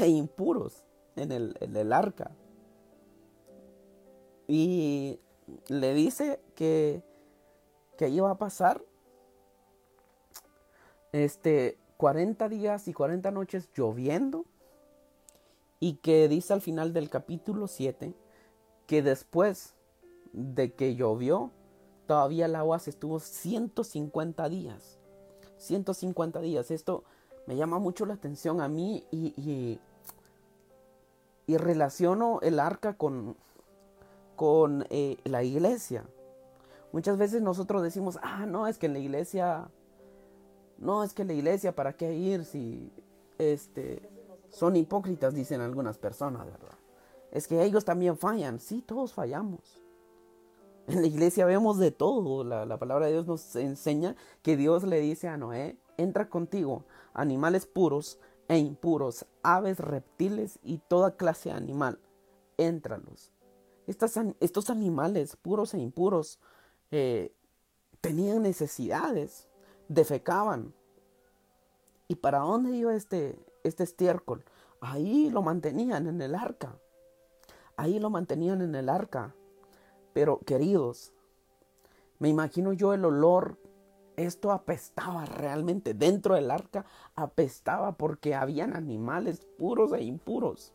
e 0.00 0.06
impuros 0.06 0.84
en 1.16 1.32
el, 1.32 1.56
el 1.60 1.92
arca. 1.92 2.30
Y 4.46 5.18
le 5.66 5.94
dice 5.94 6.40
que, 6.54 7.02
que 7.96 8.08
iba 8.08 8.30
a 8.30 8.38
pasar 8.38 8.84
este 11.12 11.78
40 11.96 12.48
días 12.48 12.88
y 12.88 12.92
40 12.92 13.30
noches 13.30 13.68
lloviendo 13.74 14.44
y 15.78 15.94
que 15.94 16.28
dice 16.28 16.52
al 16.52 16.60
final 16.60 16.92
del 16.92 17.10
capítulo 17.10 17.66
7 17.66 18.14
que 18.86 19.02
después 19.02 19.74
de 20.32 20.72
que 20.72 20.94
llovió 20.94 21.50
todavía 22.06 22.46
el 22.46 22.56
agua 22.56 22.80
se 22.80 22.90
estuvo 22.90 23.20
150 23.20 24.48
días. 24.48 24.98
150 25.58 26.40
días. 26.40 26.70
Esto 26.72 27.04
me 27.46 27.54
llama 27.54 27.78
mucho 27.78 28.04
la 28.04 28.14
atención 28.14 28.60
a 28.60 28.68
mí 28.68 29.04
y, 29.12 29.78
y, 31.46 31.56
relaciono 31.56 32.40
el 32.42 32.58
arca 32.60 32.94
con, 32.94 33.36
con 34.34 34.86
eh, 34.90 35.18
la 35.24 35.42
iglesia. 35.42 36.04
Muchas 36.92 37.16
veces 37.16 37.42
nosotros 37.42 37.82
decimos, 37.82 38.18
ah, 38.22 38.46
no, 38.46 38.66
es 38.66 38.78
que 38.78 38.86
en 38.86 38.92
la 38.92 38.98
iglesia, 38.98 39.68
no, 40.80 41.04
es 41.04 41.12
que 41.12 41.24
la 41.24 41.34
iglesia, 41.34 41.74
¿para 41.74 41.92
qué 41.92 42.14
ir 42.14 42.44
si 42.44 42.90
este, 43.38 44.08
son 44.48 44.76
hipócritas, 44.76 45.34
dicen 45.34 45.60
algunas 45.60 45.98
personas, 45.98 46.46
¿verdad? 46.46 46.78
Es 47.30 47.46
que 47.46 47.62
ellos 47.62 47.84
también 47.84 48.16
fallan, 48.16 48.58
sí, 48.58 48.82
todos 48.82 49.12
fallamos. 49.12 49.80
En 50.86 51.02
la 51.02 51.06
iglesia 51.06 51.46
vemos 51.46 51.78
de 51.78 51.90
todo. 51.92 52.42
La, 52.42 52.78
palabra 52.78 53.06
de 53.06 53.12
Dios 53.12 53.26
nos 53.26 53.54
enseña 53.54 54.16
que 54.42 54.56
Dios 54.56 54.82
le 54.82 55.00
dice 55.00 55.28
a 55.28 55.36
Noé, 55.36 55.78
entra 55.96 56.28
contigo 56.28 56.84
animales 57.12 57.66
puros 57.66 58.18
e 58.48 58.58
impuros, 58.58 59.26
aves, 59.42 59.78
reptiles 59.78 60.58
y 60.64 60.78
toda 60.78 61.16
clase 61.16 61.50
de 61.50 61.54
animal. 61.54 62.00
Éntralos. 62.56 63.30
estos 63.86 64.70
animales 64.70 65.36
puros 65.36 65.74
e 65.74 65.78
impuros 65.78 66.40
eh, 66.90 67.32
tenían 68.00 68.42
necesidades, 68.42 69.49
defecaban. 69.90 70.72
¿Y 72.08 72.14
para 72.14 72.38
dónde 72.38 72.76
iba 72.76 72.94
este, 72.94 73.38
este 73.64 73.82
estiércol? 73.82 74.44
Ahí 74.80 75.30
lo 75.30 75.42
mantenían 75.42 76.06
en 76.06 76.22
el 76.22 76.34
arca. 76.34 76.76
Ahí 77.76 77.98
lo 77.98 78.08
mantenían 78.08 78.62
en 78.62 78.74
el 78.74 78.88
arca. 78.88 79.34
Pero 80.12 80.38
queridos, 80.40 81.12
me 82.18 82.28
imagino 82.28 82.72
yo 82.72 82.94
el 82.94 83.04
olor, 83.04 83.58
esto 84.16 84.52
apestaba 84.52 85.24
realmente, 85.24 85.94
dentro 85.94 86.34
del 86.34 86.50
arca 86.50 86.84
apestaba 87.14 87.92
porque 87.92 88.34
habían 88.34 88.76
animales 88.76 89.46
puros 89.58 89.92
e 89.92 90.02
impuros. 90.02 90.72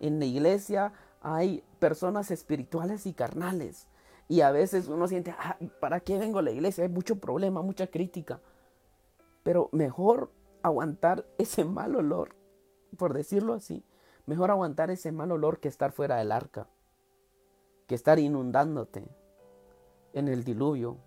En 0.00 0.18
la 0.18 0.24
iglesia 0.24 0.92
hay 1.20 1.62
personas 1.78 2.30
espirituales 2.30 3.06
y 3.06 3.12
carnales. 3.12 3.88
Y 4.28 4.42
a 4.42 4.50
veces 4.50 4.88
uno 4.88 5.08
siente, 5.08 5.34
¿para 5.80 6.00
qué 6.00 6.18
vengo 6.18 6.38
a 6.38 6.42
la 6.42 6.50
iglesia? 6.50 6.84
Hay 6.84 6.90
mucho 6.90 7.16
problema, 7.16 7.62
mucha 7.62 7.86
crítica. 7.86 8.40
Pero 9.42 9.70
mejor 9.72 10.30
aguantar 10.62 11.24
ese 11.38 11.64
mal 11.64 11.96
olor, 11.96 12.34
por 12.98 13.14
decirlo 13.14 13.54
así, 13.54 13.82
mejor 14.26 14.50
aguantar 14.50 14.90
ese 14.90 15.12
mal 15.12 15.32
olor 15.32 15.60
que 15.60 15.68
estar 15.68 15.92
fuera 15.92 16.16
del 16.16 16.32
arca, 16.32 16.68
que 17.86 17.94
estar 17.94 18.18
inundándote 18.18 19.08
en 20.12 20.28
el 20.28 20.44
diluvio, 20.44 20.98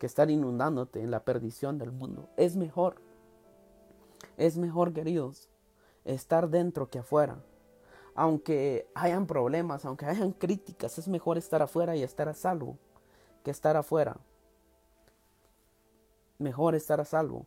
que 0.00 0.06
estar 0.06 0.30
inundándote 0.30 1.00
en 1.00 1.12
la 1.12 1.20
perdición 1.20 1.78
del 1.78 1.92
mundo. 1.92 2.28
Es 2.36 2.56
mejor, 2.56 2.96
es 4.36 4.58
mejor, 4.58 4.92
queridos, 4.92 5.48
estar 6.04 6.48
dentro 6.48 6.88
que 6.90 6.98
afuera. 6.98 7.38
Aunque 8.16 8.88
hayan 8.94 9.26
problemas, 9.26 9.84
aunque 9.84 10.06
hayan 10.06 10.32
críticas, 10.32 10.98
es 10.98 11.06
mejor 11.06 11.38
estar 11.38 11.62
afuera 11.62 11.94
y 11.94 12.02
estar 12.02 12.28
a 12.28 12.34
salvo 12.34 12.76
que 13.46 13.52
estar 13.52 13.76
afuera. 13.76 14.16
Mejor 16.40 16.74
estar 16.74 17.00
a 17.00 17.04
salvo. 17.04 17.46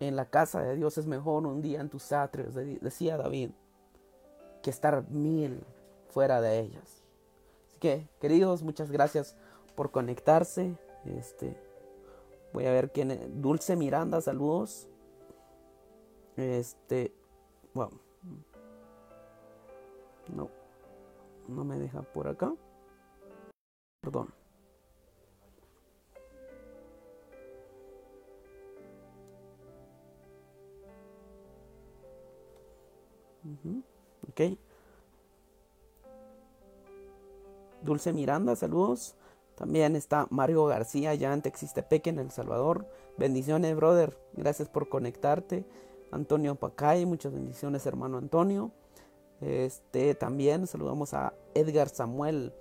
En 0.00 0.16
la 0.16 0.24
casa 0.24 0.62
de 0.62 0.74
Dios 0.74 0.96
es 0.96 1.06
mejor 1.06 1.46
un 1.46 1.60
día 1.60 1.82
en 1.82 1.90
tus 1.90 2.12
atrios, 2.12 2.54
decía 2.54 3.18
David, 3.18 3.50
que 4.62 4.70
estar 4.70 5.06
mil 5.10 5.62
fuera 6.08 6.40
de 6.40 6.60
ellas. 6.60 7.02
Así 7.68 7.78
que, 7.78 8.08
queridos, 8.22 8.62
muchas 8.62 8.90
gracias 8.90 9.36
por 9.74 9.90
conectarse. 9.90 10.78
Este, 11.04 11.60
voy 12.54 12.64
a 12.64 12.72
ver 12.72 12.90
quién 12.90 13.10
es. 13.10 13.20
Dulce 13.42 13.76
Miranda, 13.76 14.22
saludos. 14.22 14.88
Este, 16.38 17.12
bueno, 17.74 18.00
no, 20.28 20.48
no 21.48 21.64
me 21.64 21.78
deja 21.78 22.02
por 22.02 22.28
acá. 22.28 22.54
Perdón. 24.00 24.32
Ok. 34.28 34.58
Dulce 37.82 38.12
Miranda, 38.12 38.56
saludos. 38.56 39.14
También 39.56 39.94
está 39.94 40.26
Mario 40.30 40.64
García, 40.66 41.14
ya 41.14 41.32
en 41.32 41.42
Texistepec, 41.42 42.06
en 42.08 42.18
El 42.18 42.30
Salvador. 42.30 42.86
Bendiciones, 43.16 43.76
brother. 43.76 44.18
Gracias 44.32 44.68
por 44.68 44.88
conectarte. 44.88 45.64
Antonio 46.10 46.54
Pacay, 46.56 47.06
muchas 47.06 47.32
bendiciones, 47.32 47.86
hermano 47.86 48.18
Antonio. 48.18 48.72
Este 49.44 50.14
también 50.14 50.66
saludamos 50.66 51.12
a 51.12 51.34
Edgar 51.54 51.90
Samuel. 51.90 52.54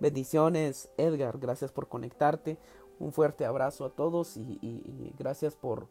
Bendiciones, 0.00 0.88
Edgar. 0.96 1.38
Gracias 1.38 1.70
por 1.70 1.88
conectarte. 1.88 2.56
Un 2.98 3.12
fuerte 3.12 3.44
abrazo 3.44 3.84
a 3.84 3.90
todos 3.90 4.38
y, 4.38 5.12
gracias 5.18 5.54
por, 5.54 5.88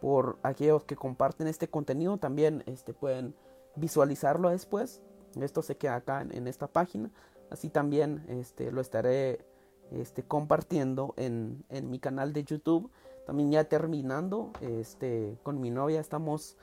por 0.00 0.38
aquellos 0.42 0.84
que 0.84 0.96
comparten 0.96 1.46
este 1.46 1.68
contenido. 1.68 2.16
También 2.16 2.62
este, 2.66 2.94
pueden 2.94 3.34
visualizarlo 3.76 4.48
después. 4.48 5.02
Esto 5.38 5.60
se 5.60 5.76
queda 5.76 5.96
acá 5.96 6.22
en, 6.22 6.48
esta 6.48 6.66
página. 6.66 7.10
Así 7.50 7.68
también 7.68 8.24
este, 8.28 8.72
lo 8.72 8.80
estaré 8.80 9.44
este, 9.90 10.22
compartiendo 10.22 11.12
en, 11.18 11.64
en, 11.68 11.90
mi 11.90 11.98
canal 11.98 12.32
de 12.32 12.44
YouTube. 12.44 12.90
También 13.26 13.50
ya 13.50 13.64
terminando 13.64 14.52
este, 14.62 15.36
con 15.42 15.60
mi 15.60 15.70
novia 15.70 16.00
estamos 16.00 16.56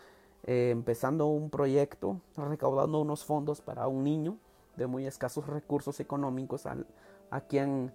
eh, 0.44 0.70
empezando 0.72 1.28
un 1.28 1.50
proyecto, 1.50 2.22
recaudando 2.36 3.02
unos 3.02 3.26
fondos 3.26 3.62
para 3.62 3.88
un 3.88 4.04
niño 4.04 4.38
de 4.76 4.88
muy 4.88 5.06
escasos 5.06 5.48
recursos 5.48 6.00
económicos 6.00 6.66
a 6.66 7.42
quien 7.42 7.92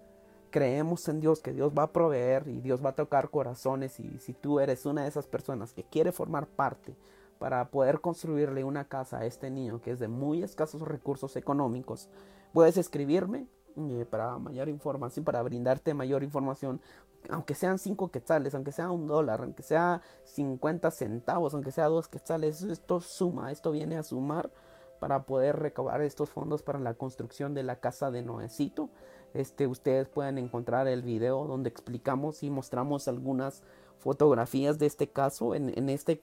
creemos 0.52 1.08
en 1.08 1.18
Dios, 1.18 1.40
que 1.40 1.52
Dios 1.52 1.72
va 1.76 1.84
a 1.84 1.92
proveer 1.92 2.46
y 2.46 2.60
Dios 2.60 2.84
va 2.84 2.90
a 2.90 2.94
tocar 2.94 3.30
corazones. 3.30 3.98
Y 3.98 4.18
si 4.20 4.32
tú 4.34 4.60
eres 4.60 4.86
una 4.86 5.02
de 5.02 5.08
esas 5.08 5.26
personas 5.26 5.72
que 5.72 5.82
quiere 5.82 6.12
formar 6.12 6.46
parte 6.46 6.94
para 7.40 7.68
poder 7.70 8.00
construirle 8.00 8.62
una 8.62 8.84
casa 8.84 9.18
a 9.18 9.24
este 9.24 9.50
niño 9.50 9.80
que 9.82 9.90
es 9.90 9.98
de 9.98 10.06
muy 10.06 10.44
escasos 10.44 10.82
recursos 10.82 11.34
económicos, 11.34 12.08
puedes 12.52 12.76
escribirme 12.76 13.48
eh, 13.76 14.06
para 14.08 14.38
mayor 14.38 14.68
información, 14.68 15.24
para 15.24 15.42
brindarte 15.42 15.94
mayor 15.94 16.22
información, 16.22 16.80
aunque 17.30 17.54
sean 17.54 17.78
cinco 17.78 18.10
quetzales, 18.10 18.54
aunque 18.54 18.72
sea 18.72 18.90
un 18.90 19.06
dólar, 19.06 19.40
aunque 19.42 19.62
sea 19.62 20.02
50 20.24 20.90
centavos, 20.90 21.54
aunque 21.54 21.72
sea 21.72 21.86
dos 21.86 22.08
quetzales, 22.08 22.62
esto 22.62 23.00
suma, 23.00 23.52
esto 23.52 23.70
viene 23.70 23.96
a 23.96 24.02
sumar 24.02 24.50
para 24.98 25.24
poder 25.24 25.58
recabar 25.58 26.00
estos 26.02 26.30
fondos 26.30 26.62
para 26.62 26.78
la 26.78 26.94
construcción 26.94 27.54
de 27.54 27.62
la 27.62 27.76
casa 27.76 28.10
de 28.10 28.22
Noecito. 28.22 28.90
Este, 29.34 29.66
ustedes 29.66 30.08
pueden 30.08 30.38
encontrar 30.38 30.86
el 30.88 31.02
video 31.02 31.46
donde 31.46 31.70
explicamos 31.70 32.42
y 32.42 32.50
mostramos 32.50 33.08
algunas 33.08 33.62
fotografías 33.98 34.78
de 34.78 34.86
este 34.86 35.08
caso 35.08 35.54
en, 35.54 35.76
en 35.76 35.88
este 35.88 36.20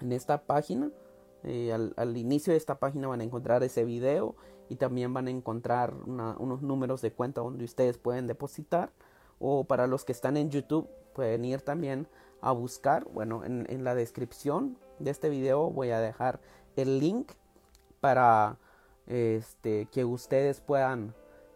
en 0.00 0.12
esta 0.12 0.42
página. 0.42 0.90
Eh, 1.42 1.72
al, 1.72 2.16
inicio 2.16 2.52
de 2.52 2.56
esta 2.56 2.78
página 2.78 3.08
van 3.08 3.20
a 3.20 3.24
encontrar 3.24 3.62
ese 3.62 3.84
video 3.84 4.34
y 4.70 4.76
también 4.76 5.12
van 5.12 5.26
a 5.26 5.30
encontrar 5.30 5.92
unos 5.94 6.62
números 6.62 7.02
de 7.02 7.12
cuenta 7.12 7.42
donde 7.42 7.64
ustedes 7.64 7.98
pueden 7.98 8.26
depositar. 8.26 8.90
O 9.38 9.64
para 9.64 9.86
los 9.86 10.04
que 10.04 10.12
están 10.12 10.36
en 10.36 10.50
YouTube 10.50 10.88
pueden 11.14 11.44
ir 11.44 11.60
también 11.62 12.06
a 12.40 12.52
buscar. 12.52 13.04
Bueno, 13.12 13.44
en, 13.44 13.84
la 13.84 13.94
descripción 13.94 14.78
de 14.98 15.10
este 15.10 15.28
video 15.28 15.70
voy 15.70 15.90
a 15.90 16.00
dejar 16.00 16.40
el 16.76 16.98
link 16.98 17.32
para 18.00 18.58
este, 19.06 19.86
que 19.86 20.04
ustedes 20.04 20.60
puedan 20.60 21.14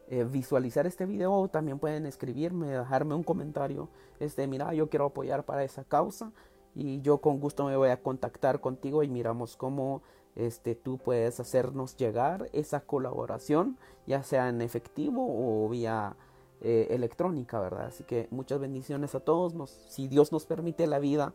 eh, 0.08 0.24
visualizar 0.24 0.86
este 0.86 1.04
video. 1.06 1.48
También 1.48 1.78
pueden 1.78 2.06
escribirme, 2.06 2.68
dejarme 2.68 3.14
un 3.14 3.22
comentario. 3.22 3.88
Este, 4.20 4.46
mira, 4.46 4.72
yo 4.72 4.88
quiero 4.88 5.06
apoyar 5.06 5.44
para 5.44 5.64
esa 5.64 5.84
causa 5.84 6.32
y 6.74 7.00
yo 7.00 7.18
con 7.18 7.40
gusto 7.40 7.64
me 7.66 7.76
voy 7.76 7.90
a 7.90 8.02
contactar 8.02 8.60
contigo 8.60 9.02
y 9.02 9.08
miramos 9.08 9.56
cómo 9.56 10.02
este, 10.36 10.74
tú 10.74 10.98
puedes 10.98 11.40
hacernos 11.40 11.96
llegar 11.96 12.48
esa 12.52 12.80
colaboración, 12.80 13.76
ya 14.06 14.22
sea 14.22 14.48
en 14.48 14.62
efectivo 14.62 15.26
o 15.26 15.68
vía 15.68 16.16
eh, 16.61 16.88
electrónica, 16.90 17.61
¿verdad? 17.61 17.87
Así 17.87 18.05
que 18.05 18.29
muchas 18.31 18.61
bendiciones 18.61 19.14
a 19.14 19.21
todos. 19.21 19.55
Nos, 19.55 19.71
si 19.71 20.09
Dios 20.09 20.33
nos 20.33 20.47
permite 20.47 20.87
la 20.87 20.99
vida, 20.99 21.33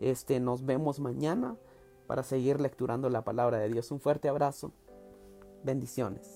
este, 0.00 0.40
nos 0.40 0.64
vemos 0.64 1.00
mañana 1.00 1.56
para 2.06 2.22
seguir 2.22 2.60
lecturando 2.60 3.08
la 3.08 3.22
palabra 3.22 3.58
de 3.58 3.68
Dios. 3.68 3.90
Un 3.90 4.00
fuerte 4.00 4.28
abrazo. 4.28 4.72
Bendiciones. 5.62 6.30